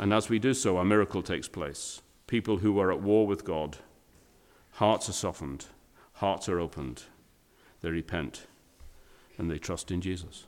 And 0.00 0.12
as 0.12 0.28
we 0.28 0.40
do 0.40 0.54
so, 0.54 0.78
a 0.78 0.84
miracle 0.84 1.22
takes 1.22 1.46
place 1.46 2.02
people 2.34 2.56
who 2.56 2.80
are 2.80 2.90
at 2.90 3.00
war 3.00 3.28
with 3.28 3.44
God. 3.44 3.78
Hearts 4.72 5.08
are 5.08 5.12
softened, 5.12 5.66
hearts 6.14 6.48
are 6.48 6.58
opened, 6.58 7.04
they 7.80 7.90
repent, 7.90 8.48
and 9.38 9.48
they 9.48 9.56
trust 9.56 9.92
in 9.92 10.00
Jesus. 10.00 10.46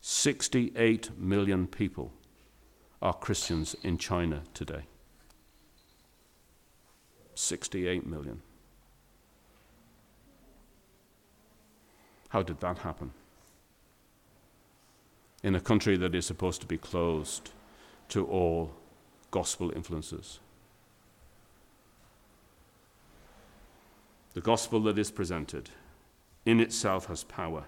68 0.00 1.10
million 1.18 1.66
people 1.66 2.12
are 3.02 3.12
Christians 3.12 3.74
in 3.82 3.98
China 3.98 4.44
today. 4.54 4.82
68 7.34 8.06
million. 8.06 8.42
How 12.28 12.44
did 12.44 12.60
that 12.60 12.78
happen? 12.78 13.10
In 15.42 15.56
a 15.56 15.60
country 15.60 15.96
that 15.96 16.14
is 16.14 16.26
supposed 16.26 16.60
to 16.60 16.68
be 16.68 16.78
closed 16.78 17.50
to 18.10 18.24
all 18.24 18.72
gospel 19.30 19.70
influences. 19.74 20.40
The 24.34 24.40
gospel 24.40 24.80
that 24.84 24.98
is 24.98 25.10
presented 25.10 25.70
in 26.46 26.60
itself 26.60 27.06
has 27.06 27.24
power 27.24 27.64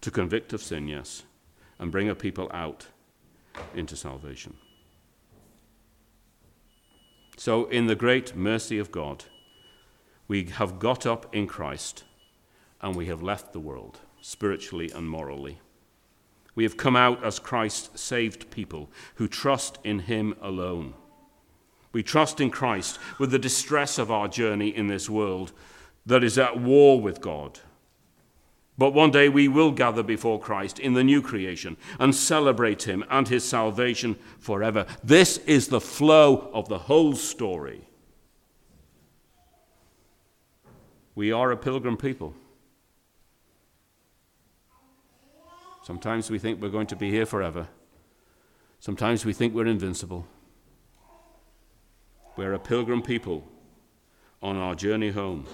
to 0.00 0.10
convict 0.10 0.52
of 0.52 0.62
sin, 0.62 0.88
yes, 0.88 1.22
and 1.78 1.92
bring 1.92 2.08
a 2.08 2.14
people 2.14 2.50
out 2.52 2.88
into 3.74 3.96
salvation. 3.96 4.54
So, 7.36 7.64
in 7.66 7.86
the 7.86 7.94
great 7.94 8.36
mercy 8.36 8.78
of 8.78 8.92
God, 8.92 9.24
we 10.28 10.44
have 10.44 10.78
got 10.78 11.06
up 11.06 11.34
in 11.34 11.46
Christ 11.46 12.04
and 12.80 12.94
we 12.94 13.06
have 13.06 13.22
left 13.22 13.52
the 13.52 13.60
world, 13.60 14.00
spiritually 14.20 14.90
and 14.94 15.08
morally. 15.08 15.58
We 16.54 16.64
have 16.64 16.76
come 16.76 16.96
out 16.96 17.24
as 17.24 17.38
Christ 17.38 17.98
saved 17.98 18.50
people 18.50 18.90
who 19.14 19.28
trust 19.28 19.78
in 19.84 20.00
Him 20.00 20.34
alone. 20.40 20.94
We 21.92 22.02
trust 22.02 22.40
in 22.40 22.50
Christ 22.50 22.98
with 23.18 23.30
the 23.30 23.38
distress 23.38 23.98
of 23.98 24.10
our 24.10 24.28
journey 24.28 24.68
in 24.68 24.86
this 24.86 25.08
world 25.08 25.52
that 26.06 26.24
is 26.24 26.38
at 26.38 26.58
war 26.58 27.00
with 27.00 27.20
God. 27.20 27.60
But 28.78 28.94
one 28.94 29.10
day 29.10 29.28
we 29.28 29.48
will 29.48 29.70
gather 29.70 30.02
before 30.02 30.40
Christ 30.40 30.78
in 30.78 30.94
the 30.94 31.04
new 31.04 31.20
creation 31.20 31.76
and 31.98 32.14
celebrate 32.14 32.84
Him 32.84 33.04
and 33.10 33.28
His 33.28 33.44
salvation 33.44 34.16
forever. 34.38 34.86
This 35.04 35.38
is 35.38 35.68
the 35.68 35.80
flow 35.80 36.50
of 36.52 36.68
the 36.68 36.78
whole 36.78 37.14
story. 37.14 37.88
We 41.14 41.30
are 41.30 41.50
a 41.52 41.56
pilgrim 41.56 41.98
people. 41.98 42.34
Sometimes 45.82 46.30
we 46.30 46.38
think 46.38 46.62
we're 46.62 46.68
going 46.68 46.86
to 46.86 46.96
be 46.96 47.10
here 47.10 47.26
forever. 47.26 47.66
Sometimes 48.78 49.24
we 49.24 49.32
think 49.32 49.52
we're 49.52 49.66
invincible. 49.66 50.26
We're 52.36 52.54
a 52.54 52.60
pilgrim 52.60 53.02
people 53.02 53.48
on 54.40 54.56
our 54.56 54.76
journey 54.76 55.10
home. 55.10 55.46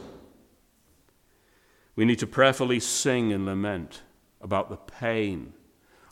We 1.97 2.05
need 2.05 2.19
to 2.19 2.27
prayerfully 2.27 2.79
sing 2.81 3.33
and 3.33 3.47
lament 3.47 4.03
about 4.41 4.69
the 4.69 4.77
pain 4.77 5.55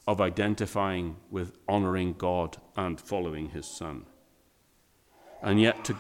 of 0.09 0.21
identifying 0.21 1.17
with 1.31 1.53
honoring 1.69 2.15
God 2.15 2.57
and 2.75 2.99
following 2.99 3.51
His 3.51 3.67
Son. 3.67 4.07
And 5.43 5.61
yet, 5.61 5.85
to, 5.85 5.97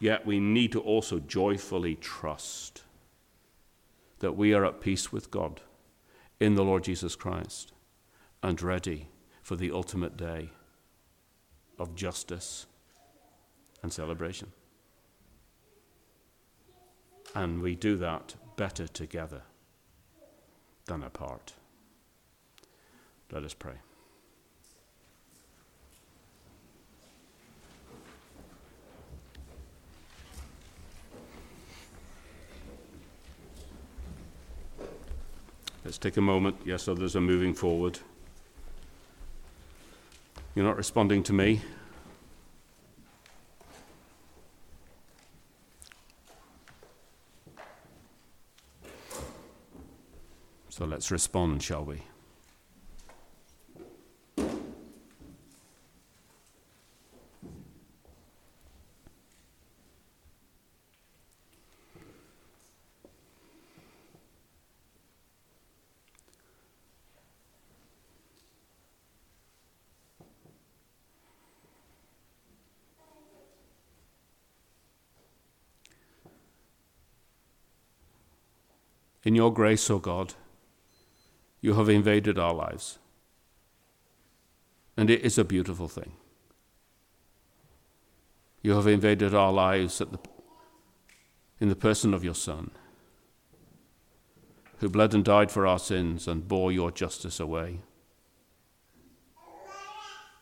yet 0.00 0.26
we 0.26 0.40
need 0.40 0.72
to 0.72 0.80
also 0.80 1.20
joyfully 1.20 1.94
trust 1.94 2.82
that 4.18 4.36
we 4.36 4.52
are 4.54 4.64
at 4.64 4.80
peace 4.80 5.12
with 5.12 5.30
God 5.30 5.60
in 6.40 6.54
the 6.54 6.64
Lord 6.64 6.82
Jesus 6.82 7.14
Christ 7.14 7.72
and 8.42 8.60
ready 8.62 9.08
for 9.42 9.56
the 9.56 9.70
ultimate 9.70 10.16
day 10.16 10.50
of 11.78 11.94
justice 11.94 12.66
and 13.82 13.92
celebration. 13.92 14.52
And 17.34 17.62
we 17.62 17.76
do 17.76 17.96
that 17.98 18.34
better 18.56 18.88
together 18.88 19.42
than 20.86 21.02
apart. 21.02 21.52
Let 23.30 23.44
us 23.44 23.54
pray. 23.54 23.74
Let's 35.84 35.98
take 35.98 36.16
a 36.16 36.20
moment. 36.20 36.56
Yes, 36.64 36.88
others 36.88 37.16
are 37.16 37.20
moving 37.20 37.54
forward. 37.54 37.98
You're 40.54 40.64
not 40.64 40.76
responding 40.76 41.22
to 41.24 41.32
me. 41.32 41.62
So 50.68 50.84
let's 50.84 51.10
respond, 51.10 51.62
shall 51.62 51.84
we? 51.84 52.02
In 79.30 79.36
your 79.36 79.54
grace, 79.54 79.88
O 79.88 80.00
God, 80.00 80.34
you 81.60 81.74
have 81.74 81.88
invaded 81.88 82.36
our 82.36 82.52
lives. 82.52 82.98
And 84.96 85.08
it 85.08 85.20
is 85.20 85.38
a 85.38 85.44
beautiful 85.44 85.86
thing. 85.86 86.14
You 88.60 88.72
have 88.72 88.88
invaded 88.88 89.32
our 89.32 89.52
lives 89.52 89.98
the, 89.98 90.18
in 91.60 91.68
the 91.68 91.76
person 91.76 92.12
of 92.12 92.24
your 92.24 92.34
Son, 92.34 92.72
who 94.78 94.88
bled 94.88 95.14
and 95.14 95.24
died 95.24 95.52
for 95.52 95.64
our 95.64 95.78
sins 95.78 96.26
and 96.26 96.48
bore 96.48 96.72
your 96.72 96.90
justice 96.90 97.38
away. 97.38 97.82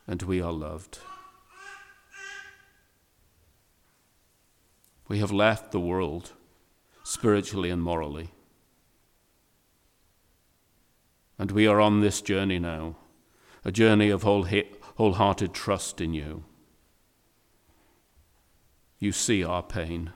And 0.07 0.23
we 0.23 0.41
are 0.41 0.51
loved. 0.51 1.01
We 5.09 5.19
have 5.19 5.31
left 5.31 5.73
the 5.73 5.79
world 5.79 6.33
spiritually 7.05 7.69
and 7.69 7.83
morally 7.83 8.31
and 11.39 11.53
we 11.53 11.67
are 11.67 11.81
on 11.81 12.01
this 12.01 12.21
journey 12.21 12.59
now, 12.59 12.97
a 13.65 13.71
journey 13.71 14.11
of 14.11 14.23
wholehearted 14.23 15.55
trust 15.55 16.01
in 16.01 16.13
you. 16.13 16.45
You 18.99 19.13
see 19.13 19.45
our 19.45 19.63
pain. 19.63 20.13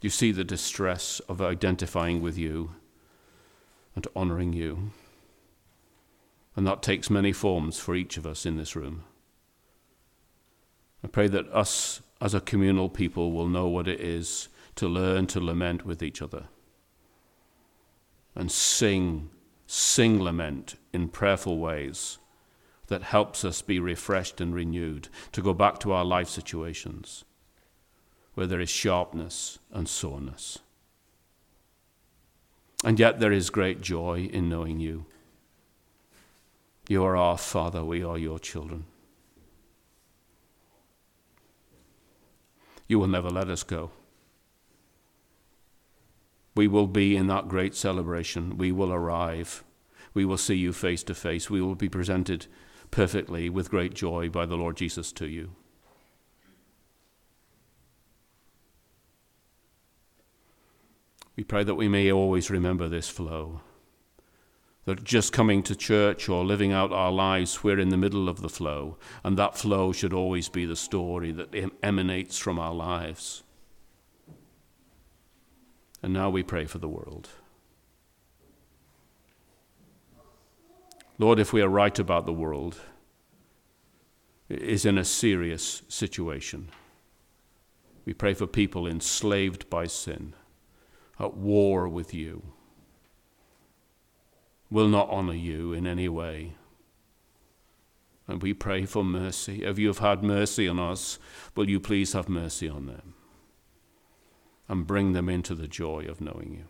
You 0.00 0.08
see 0.08 0.32
the 0.32 0.44
distress 0.44 1.20
of 1.28 1.42
identifying 1.42 2.22
with 2.22 2.38
you 2.38 2.70
and 3.94 4.06
honoring 4.16 4.54
you. 4.54 4.92
And 6.54 6.66
that 6.66 6.82
takes 6.82 7.10
many 7.10 7.32
forms 7.32 7.78
for 7.78 7.94
each 7.94 8.16
of 8.16 8.26
us 8.26 8.46
in 8.46 8.56
this 8.56 8.74
room. 8.74 9.04
I 11.04 11.08
pray 11.08 11.28
that 11.28 11.48
us 11.48 12.00
as 12.18 12.32
a 12.32 12.40
communal 12.40 12.88
people 12.88 13.32
will 13.32 13.48
know 13.48 13.68
what 13.68 13.88
it 13.88 14.00
is 14.00 14.48
to 14.76 14.88
learn 14.88 15.26
to 15.26 15.40
lament 15.40 15.84
with 15.84 16.02
each 16.02 16.22
other 16.22 16.48
and 18.36 18.52
sing, 18.52 19.30
sing 19.66 20.22
lament 20.22 20.76
in 20.92 21.08
prayerful 21.08 21.58
ways 21.58 22.18
that 22.88 23.02
helps 23.02 23.44
us 23.44 23.62
be 23.62 23.80
refreshed 23.80 24.40
and 24.40 24.54
renewed 24.54 25.08
to 25.32 25.42
go 25.42 25.52
back 25.52 25.80
to 25.80 25.92
our 25.92 26.04
life 26.04 26.28
situations 26.28 27.24
where 28.34 28.46
there 28.46 28.60
is 28.60 28.68
sharpness 28.68 29.58
and 29.72 29.88
soreness. 29.88 30.58
And 32.84 33.00
yet 33.00 33.18
there 33.18 33.32
is 33.32 33.48
great 33.50 33.80
joy 33.80 34.28
in 34.30 34.48
knowing 34.48 34.78
you. 34.78 35.06
You 36.86 37.02
are 37.04 37.16
our 37.16 37.38
Father, 37.38 37.82
we 37.82 38.04
are 38.04 38.18
your 38.18 38.38
children. 38.38 38.84
You 42.86 43.00
will 43.00 43.08
never 43.08 43.30
let 43.30 43.48
us 43.48 43.64
go 43.64 43.90
we 46.56 46.66
will 46.66 46.86
be 46.86 47.14
in 47.14 47.26
that 47.26 47.48
great 47.48 47.74
celebration. 47.74 48.56
We 48.56 48.72
will 48.72 48.92
arrive. 48.92 49.62
We 50.14 50.24
will 50.24 50.38
see 50.38 50.54
you 50.54 50.72
face 50.72 51.02
to 51.04 51.14
face. 51.14 51.50
We 51.50 51.60
will 51.60 51.74
be 51.74 51.90
presented 51.90 52.46
perfectly 52.90 53.50
with 53.50 53.70
great 53.70 53.92
joy 53.92 54.30
by 54.30 54.46
the 54.46 54.56
Lord 54.56 54.76
Jesus 54.76 55.12
to 55.12 55.26
you. 55.26 55.52
We 61.36 61.44
pray 61.44 61.64
that 61.64 61.74
we 61.74 61.88
may 61.88 62.10
always 62.10 62.50
remember 62.50 62.88
this 62.88 63.10
flow. 63.10 63.60
That 64.86 65.04
just 65.04 65.34
coming 65.34 65.62
to 65.64 65.76
church 65.76 66.26
or 66.28 66.46
living 66.46 66.72
out 66.72 66.92
our 66.92 67.12
lives, 67.12 67.62
we're 67.62 67.78
in 67.78 67.90
the 67.90 67.98
middle 67.98 68.30
of 68.30 68.40
the 68.40 68.48
flow, 68.48 68.96
and 69.22 69.36
that 69.36 69.58
flow 69.58 69.92
should 69.92 70.14
always 70.14 70.48
be 70.48 70.64
the 70.64 70.76
story 70.76 71.32
that 71.32 71.54
emanates 71.82 72.38
from 72.38 72.58
our 72.58 72.72
lives. 72.72 73.42
And 76.02 76.12
now 76.12 76.30
we 76.30 76.42
pray 76.42 76.66
for 76.66 76.78
the 76.78 76.88
world. 76.88 77.28
Lord, 81.18 81.38
if 81.38 81.52
we 81.52 81.62
are 81.62 81.68
right 81.68 81.98
about 81.98 82.26
the 82.26 82.32
world, 82.32 82.78
it 84.48 84.60
is 84.60 84.84
in 84.84 84.98
a 84.98 85.04
serious 85.04 85.82
situation. 85.88 86.68
We 88.04 88.12
pray 88.12 88.34
for 88.34 88.46
people 88.46 88.86
enslaved 88.86 89.68
by 89.68 89.86
sin, 89.86 90.34
at 91.18 91.36
war 91.36 91.88
with 91.88 92.14
you, 92.14 92.42
will 94.70 94.88
not 94.88 95.10
honor 95.10 95.34
you 95.34 95.72
in 95.72 95.86
any 95.86 96.08
way. 96.08 96.52
And 98.28 98.42
we 98.42 98.54
pray 98.54 98.84
for 98.84 99.04
mercy. 99.04 99.64
If 99.64 99.78
you 99.78 99.88
have 99.88 99.98
had 99.98 100.22
mercy 100.22 100.68
on 100.68 100.78
us, 100.78 101.18
will 101.54 101.68
you 101.68 101.80
please 101.80 102.12
have 102.12 102.28
mercy 102.28 102.68
on 102.68 102.86
them? 102.86 103.15
And 104.68 104.86
bring 104.86 105.12
them 105.12 105.28
into 105.28 105.54
the 105.54 105.68
joy 105.68 106.06
of 106.08 106.20
knowing 106.20 106.52
you. 106.52 106.64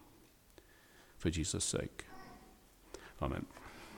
For 1.16 1.30
Jesus' 1.30 1.64
sake. 1.64 2.04
Amen. 3.22 3.46